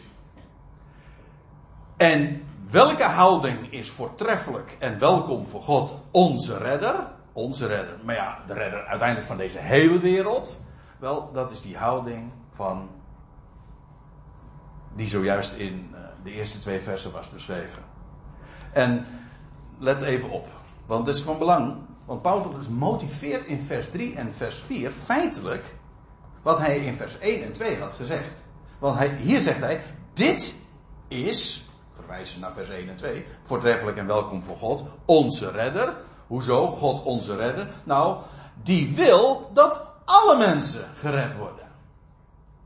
[1.97, 6.95] En welke houding is voortreffelijk en welkom voor God, onze redder?
[7.37, 10.59] Onze redder, maar ja, de redder uiteindelijk van deze hele wereld.
[10.99, 12.89] Wel, dat is die houding van.
[14.95, 17.83] die zojuist in eh, de eerste twee versen was beschreven.
[18.73, 19.05] En
[19.79, 20.47] let even op,
[20.85, 21.75] want het is van belang.
[22.05, 25.75] Want Paulus motiveert in vers 3 en vers 4 feitelijk
[26.41, 28.43] wat hij in vers 1 en 2 had gezegd.
[28.79, 29.81] Want hij, hier zegt hij:
[30.13, 30.55] Dit
[31.07, 33.25] is verwijzen naar vers 1 en 2.
[33.41, 35.95] Voortreffelijk en welkom voor God, onze redder.
[36.27, 36.67] Hoezo?
[36.67, 37.67] God onze redder.
[37.83, 38.21] Nou,
[38.63, 41.67] die wil dat alle mensen gered worden.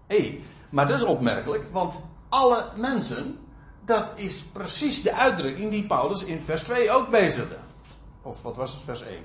[0.07, 1.95] Hé, hey, maar dat is opmerkelijk, want
[2.30, 3.39] alle mensen,
[3.86, 7.57] dat is precies de uitdrukking die Paulus in vers 2 ook bezigde.
[8.22, 9.24] Of wat was het, vers 1?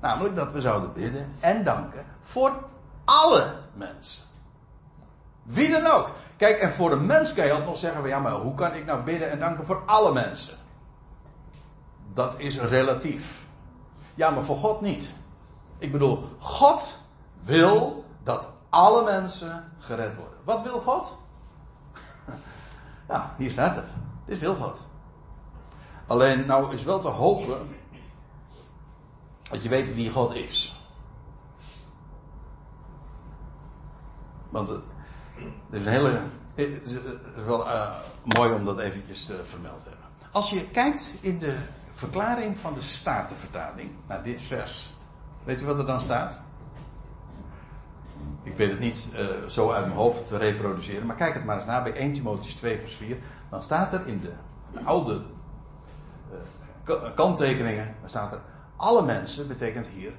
[0.00, 2.52] Namelijk dat we zouden bidden en danken voor
[3.04, 4.24] alle mensen.
[5.42, 6.12] Wie dan ook.
[6.36, 8.84] Kijk, en voor de mens kan je altijd nog zeggen: ja, maar hoe kan ik
[8.84, 10.56] nou bidden en danken voor alle mensen?
[12.16, 13.44] Dat is relatief.
[14.14, 15.14] Ja, maar voor God niet.
[15.78, 16.98] Ik bedoel, God
[17.34, 20.38] wil dat alle mensen gered worden.
[20.44, 21.16] Wat wil God?
[23.08, 23.94] Ja, hier staat het.
[24.24, 24.86] Dit wil God.
[26.06, 27.76] Alleen, nou is wel te hopen
[29.50, 30.80] dat je weet wie God is.
[34.48, 34.80] Want het
[35.70, 36.20] is een hele.
[36.54, 36.94] Het is
[37.44, 37.90] wel uh,
[38.22, 40.04] mooi om dat eventjes te vermeld hebben.
[40.32, 41.56] Als je kijkt in de
[41.96, 44.94] verklaring van de Statenvertaling naar dit vers.
[45.44, 46.42] Weet je wat er dan staat?
[48.42, 51.56] Ik weet het niet uh, zo uit mijn hoofd te reproduceren, maar kijk het maar
[51.56, 53.16] eens na bij 1 Timotheus 2 vers 4.
[53.50, 54.32] Dan staat er in de,
[54.72, 55.22] de oude
[56.88, 58.40] uh, kanttekeningen, dan staat er
[58.76, 60.12] alle mensen betekent hier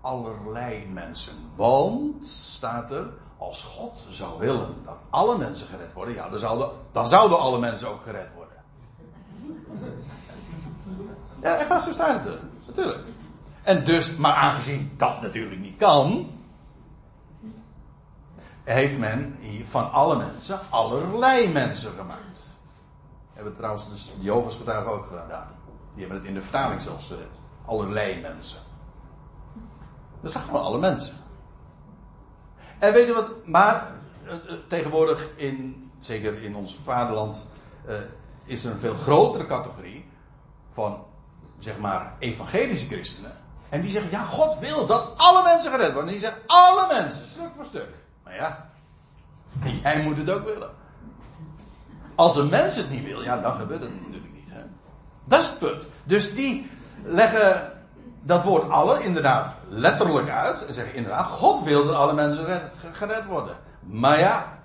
[0.00, 1.34] allerlei mensen.
[1.54, 3.06] Want, staat er,
[3.36, 7.58] als God zou willen dat alle mensen gered worden, ja, dan zouden, dan zouden alle
[7.58, 8.53] mensen ook gered worden.
[11.44, 12.40] Ja, echt waar, zo staat het er.
[12.66, 13.04] Natuurlijk.
[13.62, 16.30] En dus, maar aangezien dat natuurlijk niet kan,
[18.62, 22.58] heeft men hier van alle mensen allerlei mensen gemaakt.
[23.32, 25.48] Hebben trouwens dus de Jehovah's getuigen ook gedaan.
[25.94, 27.40] Die hebben het in de vertaling zelfs gezet.
[27.64, 28.60] Allerlei mensen.
[30.20, 31.16] Dat zijn gewoon alle mensen.
[32.78, 33.92] En weet je wat, maar
[34.26, 37.46] eh, eh, tegenwoordig in, zeker in ons vaderland,
[37.88, 37.94] uh,
[38.44, 40.08] is er een veel grotere categorie
[40.72, 41.04] van,
[41.58, 43.32] zeg maar, evangelische christenen.
[43.68, 46.04] En die zeggen, ja, God wil dat alle mensen gered worden.
[46.04, 47.88] En die zeggen, alle mensen, stuk voor stuk.
[48.24, 48.70] Maar ja,
[49.82, 50.70] jij moet het ook willen.
[52.14, 54.50] Als een mens het niet wil, ja, dan gebeurt het natuurlijk niet.
[54.50, 54.62] Hè?
[55.24, 55.88] Dat is het punt.
[56.04, 56.70] Dus die
[57.02, 57.72] leggen
[58.22, 60.66] dat woord alle inderdaad letterlijk uit.
[60.66, 63.56] En zeggen inderdaad, God wil dat alle mensen gered worden.
[63.80, 64.58] Maar ja,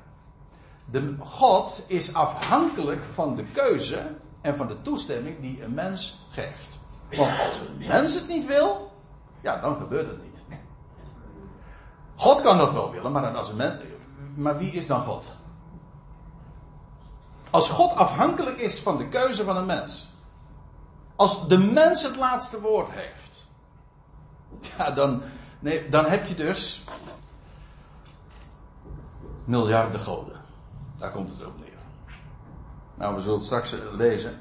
[0.86, 4.02] de, God is afhankelijk van de keuze
[4.42, 6.80] en van de toestemming die een mens geeft.
[7.12, 8.92] Want als een mens het niet wil,
[9.42, 10.44] ja, dan gebeurt het niet.
[12.16, 13.74] God kan dat wel willen, maar, als een mens,
[14.36, 15.30] maar wie is dan God?
[17.50, 20.10] Als God afhankelijk is van de keuze van een mens.
[21.16, 23.48] Als de mens het laatste woord heeft.
[24.78, 25.22] Ja, dan,
[25.60, 26.84] nee, dan heb je dus
[29.46, 30.42] miljarden goden.
[30.98, 31.69] Daar komt het op neer.
[33.00, 34.40] Nou, we zullen het straks lezen.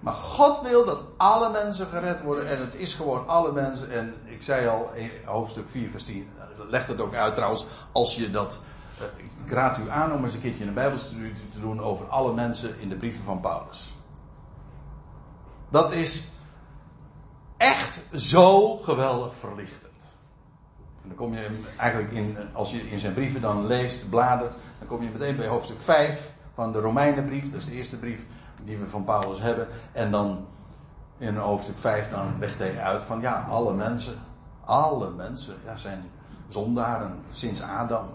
[0.00, 2.48] Maar God wil dat alle mensen gered worden.
[2.48, 3.92] En het is gewoon alle mensen.
[3.92, 4.90] En ik zei al,
[5.24, 6.28] hoofdstuk 4, vers 10.
[6.68, 7.66] Legt het ook uit trouwens.
[7.92, 8.60] Als je dat.
[8.98, 12.34] Eh, ik raad u aan om eens een keertje een Bijbelstudie te doen over alle
[12.34, 13.94] mensen in de brieven van Paulus.
[15.68, 16.24] Dat is
[17.56, 20.14] echt zo geweldig verlichtend.
[21.02, 24.88] En dan kom je eigenlijk in, als je in zijn brieven dan leest, bladert, dan
[24.88, 27.50] kom je meteen bij hoofdstuk 5 van de Romeinenbrief.
[27.50, 28.26] Dat is de eerste brief
[28.62, 29.68] die we van Paulus hebben.
[29.92, 30.46] En dan
[31.18, 34.14] in hoofdstuk 5 dan legt hij uit van ja, alle mensen,
[34.64, 36.10] alle mensen ja, zijn
[36.48, 38.06] zondaren sinds Adam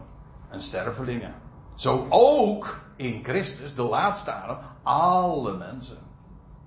[0.50, 1.34] en stervelingen.
[1.76, 5.98] Zo ook in Christus, de laatste Adam, alle mensen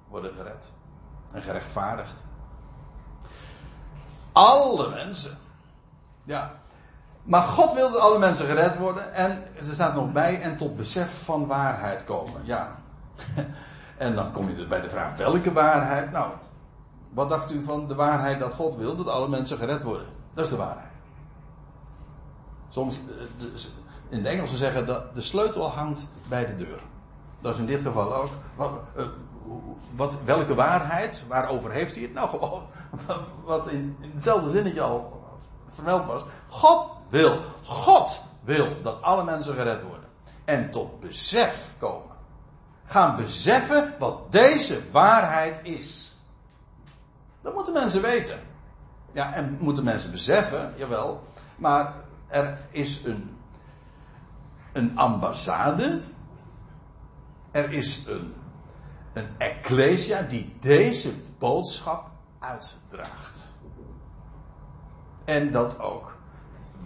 [0.09, 0.73] worden gered
[1.33, 2.23] en gerechtvaardigd.
[4.33, 5.39] Alle mensen.
[6.23, 6.63] Ja.
[7.25, 9.15] Maar God wil dat alle mensen gered worden.
[9.15, 12.41] En er staat nog bij en tot besef van waarheid komen.
[12.45, 12.71] Ja.
[13.97, 16.11] En dan kom je dus bij de vraag welke waarheid.
[16.11, 16.33] Nou,
[17.11, 20.07] wat dacht u van de waarheid dat God wil dat alle mensen gered worden?
[20.33, 20.93] Dat is de waarheid.
[22.69, 23.01] Soms,
[23.39, 23.45] eh,
[24.09, 26.81] in het Engels zeggen dat de sleutel hangt bij de deur.
[27.41, 28.31] Dat is in dit geval ook.
[28.57, 31.25] Wat, eh, welke waarheid?
[31.29, 32.13] Waarover heeft hij het?
[32.13, 32.61] Nou,
[33.45, 35.24] wat in, in hetzelfde zinnetje al
[35.75, 36.25] vermeld was.
[36.49, 40.09] God wil, God wil dat alle mensen gered worden.
[40.45, 42.17] En tot besef komen.
[42.85, 46.17] Gaan beseffen wat deze waarheid is.
[47.43, 48.41] Dat moeten mensen weten.
[49.13, 51.21] Ja, en moeten mensen beseffen, jawel.
[51.57, 51.95] Maar
[52.27, 53.37] er is een,
[54.73, 56.01] een ambassade.
[57.51, 58.35] Er is een,
[59.13, 63.54] een ecclesia die deze boodschap uitdraagt.
[65.25, 66.15] En dat ook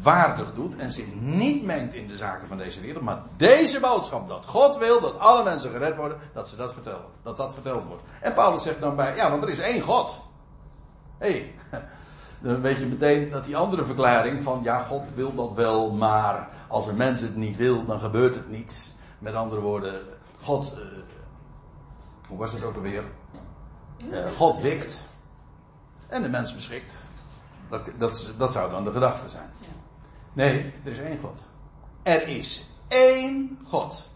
[0.02, 4.28] waardig doet en zich niet mengt in de zaken van deze wereld, maar deze boodschap
[4.28, 7.84] dat God wil dat alle mensen gered worden, dat ze dat vertellen, dat dat verteld
[7.84, 8.02] wordt.
[8.20, 10.22] En Paulus zegt dan bij, ja, want er is één God.
[11.18, 11.54] Hé, hey,
[12.38, 16.48] dan weet je meteen dat die andere verklaring van, ja, God wil dat wel, maar
[16.68, 18.96] als een mens het niet wil, dan gebeurt het niet.
[19.18, 19.94] Met andere woorden,
[20.42, 20.84] God, uh,
[22.28, 23.04] hoe was het ook alweer?
[24.10, 25.08] Uh, God wikt
[26.08, 27.07] en de mens beschikt.
[27.68, 29.50] Dat, dat, dat zou dan de gedachte zijn.
[30.32, 31.44] Nee, er is één God.
[32.02, 34.08] Er is één God.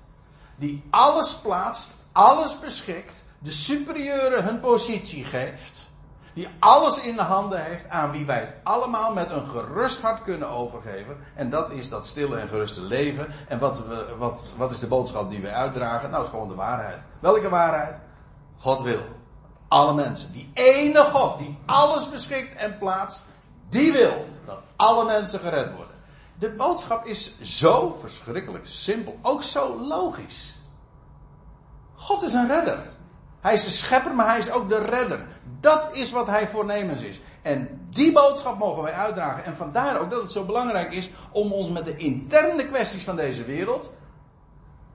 [0.57, 5.91] Die alles plaatst, alles beschikt, de superieuren hun positie geeft.
[6.35, 10.23] Die alles in de handen heeft aan wie wij het allemaal met een gerust hart
[10.23, 11.17] kunnen overgeven.
[11.35, 13.27] En dat is dat stille en geruste leven.
[13.49, 16.11] En wat, we, wat, wat is de boodschap die wij uitdragen?
[16.11, 17.07] Nou, is gewoon de waarheid.
[17.21, 18.01] Welke waarheid?
[18.59, 19.03] God wil.
[19.69, 20.33] Alle mensen.
[20.33, 23.25] Die ene God die alles beschikt en plaatst.
[23.73, 25.95] Die wil dat alle mensen gered worden.
[26.39, 30.57] De boodschap is zo verschrikkelijk simpel, ook zo logisch.
[31.95, 32.91] God is een redder.
[33.41, 35.27] Hij is de schepper, maar hij is ook de redder.
[35.61, 37.21] Dat is wat hij voornemens is.
[37.43, 39.45] En die boodschap mogen wij uitdragen.
[39.45, 43.17] En vandaar ook dat het zo belangrijk is om ons met de interne kwesties van
[43.17, 43.93] deze wereld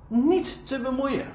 [0.07, 1.31] niet te bemoeien.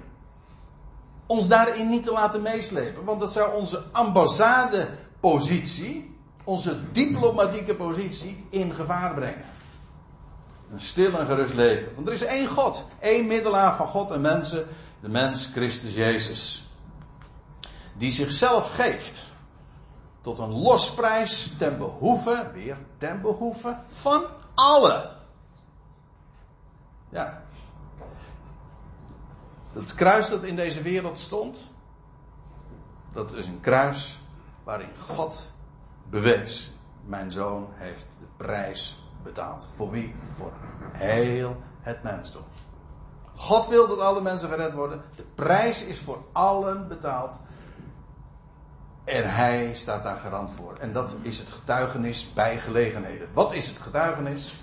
[1.27, 3.05] Ons daarin niet te laten meeslepen.
[3.05, 6.12] Want dat zou onze ambassadepositie,
[6.45, 9.45] onze diplomatieke positie in gevaar brengen.
[10.71, 11.95] Een stil en gerust leven.
[11.95, 12.87] Want er is één God.
[12.99, 14.69] één middelaar van God en mensen.
[15.01, 16.69] De mens Christus Jezus.
[17.95, 19.25] Die zichzelf geeft.
[20.21, 24.25] Tot een losprijs ten behoeve, weer ten behoeve van
[24.55, 25.11] allen.
[27.09, 27.43] Ja.
[29.73, 31.71] Het kruis dat in deze wereld stond,
[33.13, 34.19] dat is een kruis
[34.65, 35.52] waarin God
[36.13, 36.73] bewees.
[37.05, 39.67] Mijn zoon heeft de prijs betaald.
[39.75, 40.15] Voor wie?
[40.37, 40.53] Voor
[40.93, 42.43] heel het mensdom.
[43.35, 45.03] God wil dat alle mensen gered worden.
[45.17, 47.39] De prijs is voor allen betaald.
[49.05, 50.77] En hij staat daar garant voor.
[50.81, 53.29] En dat is het getuigenis bij gelegenheden.
[53.33, 54.61] Wat is het getuigenis?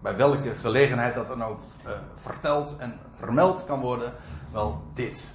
[0.00, 4.12] Bij welke gelegenheid dat dan ook uh, verteld en vermeld kan worden.
[4.52, 5.34] Wel dit.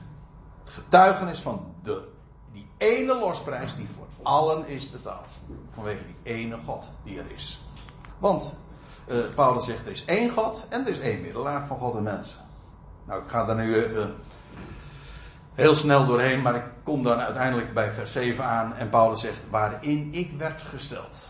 [0.64, 2.08] Getuigenis van de,
[2.52, 5.34] die ene losprijs die voor allen is betaald.
[5.68, 7.62] Vanwege die ene God die er is.
[8.18, 8.56] Want
[9.08, 12.04] uh, Paulus zegt er is één God en er is één middelaar van God en
[12.04, 12.38] mensen.
[13.06, 14.16] Nou, ik ga daar nu even
[15.54, 19.40] heel snel doorheen, maar ik kom dan uiteindelijk bij vers 7 aan en Paulus zegt
[19.50, 21.28] waarin ik werd gesteld.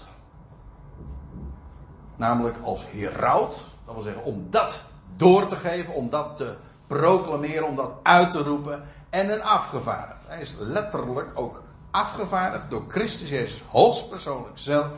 [2.16, 4.84] Namelijk als heraut, dat wil zeggen om dat
[5.16, 6.56] door te geven, om dat te
[6.88, 10.28] proclameren, om dat uit te roepen en een afgevaardigd.
[10.28, 14.96] Hij is letterlijk ook afgevaardigd door Christus Jezus hoogstpersoonlijk zelf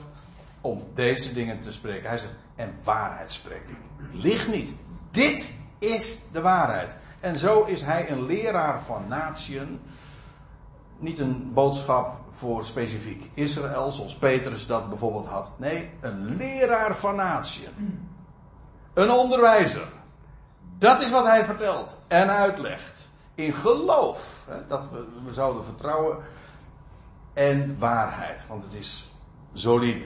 [0.61, 2.09] om deze dingen te spreken.
[2.09, 3.77] Hij zegt, en waarheid spreek ik.
[4.11, 4.73] Ligt niet.
[5.11, 6.95] Dit is de waarheid.
[7.19, 9.81] En zo is hij een leraar van natieën.
[10.97, 15.51] Niet een boodschap voor specifiek Israël, zoals Petrus dat bijvoorbeeld had.
[15.57, 18.07] Nee, een leraar van natieën.
[18.93, 19.87] Een onderwijzer.
[20.77, 23.11] Dat is wat hij vertelt en uitlegt.
[23.35, 24.45] In geloof.
[24.47, 26.17] Hè, dat we, we zouden vertrouwen.
[27.33, 28.47] En waarheid.
[28.47, 29.11] Want het is
[29.53, 30.05] solide.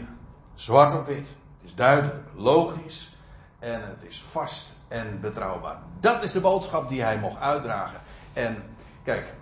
[0.54, 1.28] Zwart op wit.
[1.28, 2.30] Het is duidelijk.
[2.36, 3.16] Logisch.
[3.60, 5.78] En het is vast en betrouwbaar.
[6.00, 8.00] Dat is de boodschap die hij mocht uitdragen.
[8.34, 8.64] En
[9.04, 9.34] kijk,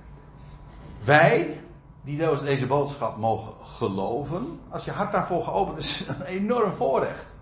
[1.04, 1.62] wij
[2.06, 7.34] die deze boodschap mogen geloven, als je hart daarvoor geopend is een enorm voorrecht.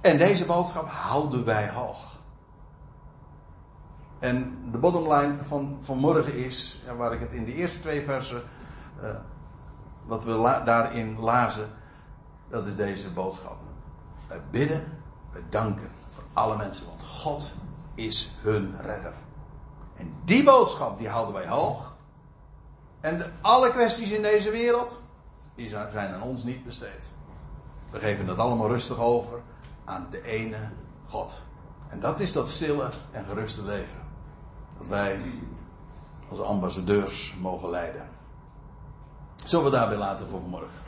[0.00, 2.15] En deze boodschap houden wij hoog.
[4.18, 8.42] En de bottomline van vanmorgen is, waar ik het in de eerste twee versen,
[9.02, 9.10] uh,
[10.04, 11.68] wat we daarin lazen,
[12.48, 13.56] dat is deze boodschap.
[14.26, 14.92] Wij bidden,
[15.30, 17.54] we danken voor alle mensen, want God
[17.94, 19.12] is hun redder.
[19.96, 21.94] En die boodschap die houden wij hoog.
[23.00, 25.02] En alle kwesties in deze wereld
[25.54, 27.14] die zijn aan ons niet besteed.
[27.90, 29.40] We geven dat allemaal rustig over
[29.84, 30.70] aan de ene
[31.08, 31.42] God.
[31.88, 34.05] En dat is dat stille en geruste leven.
[34.78, 35.20] Dat wij
[36.28, 38.08] als ambassadeurs mogen leiden.
[39.44, 40.85] Zullen we daarbij laten voor vanmorgen?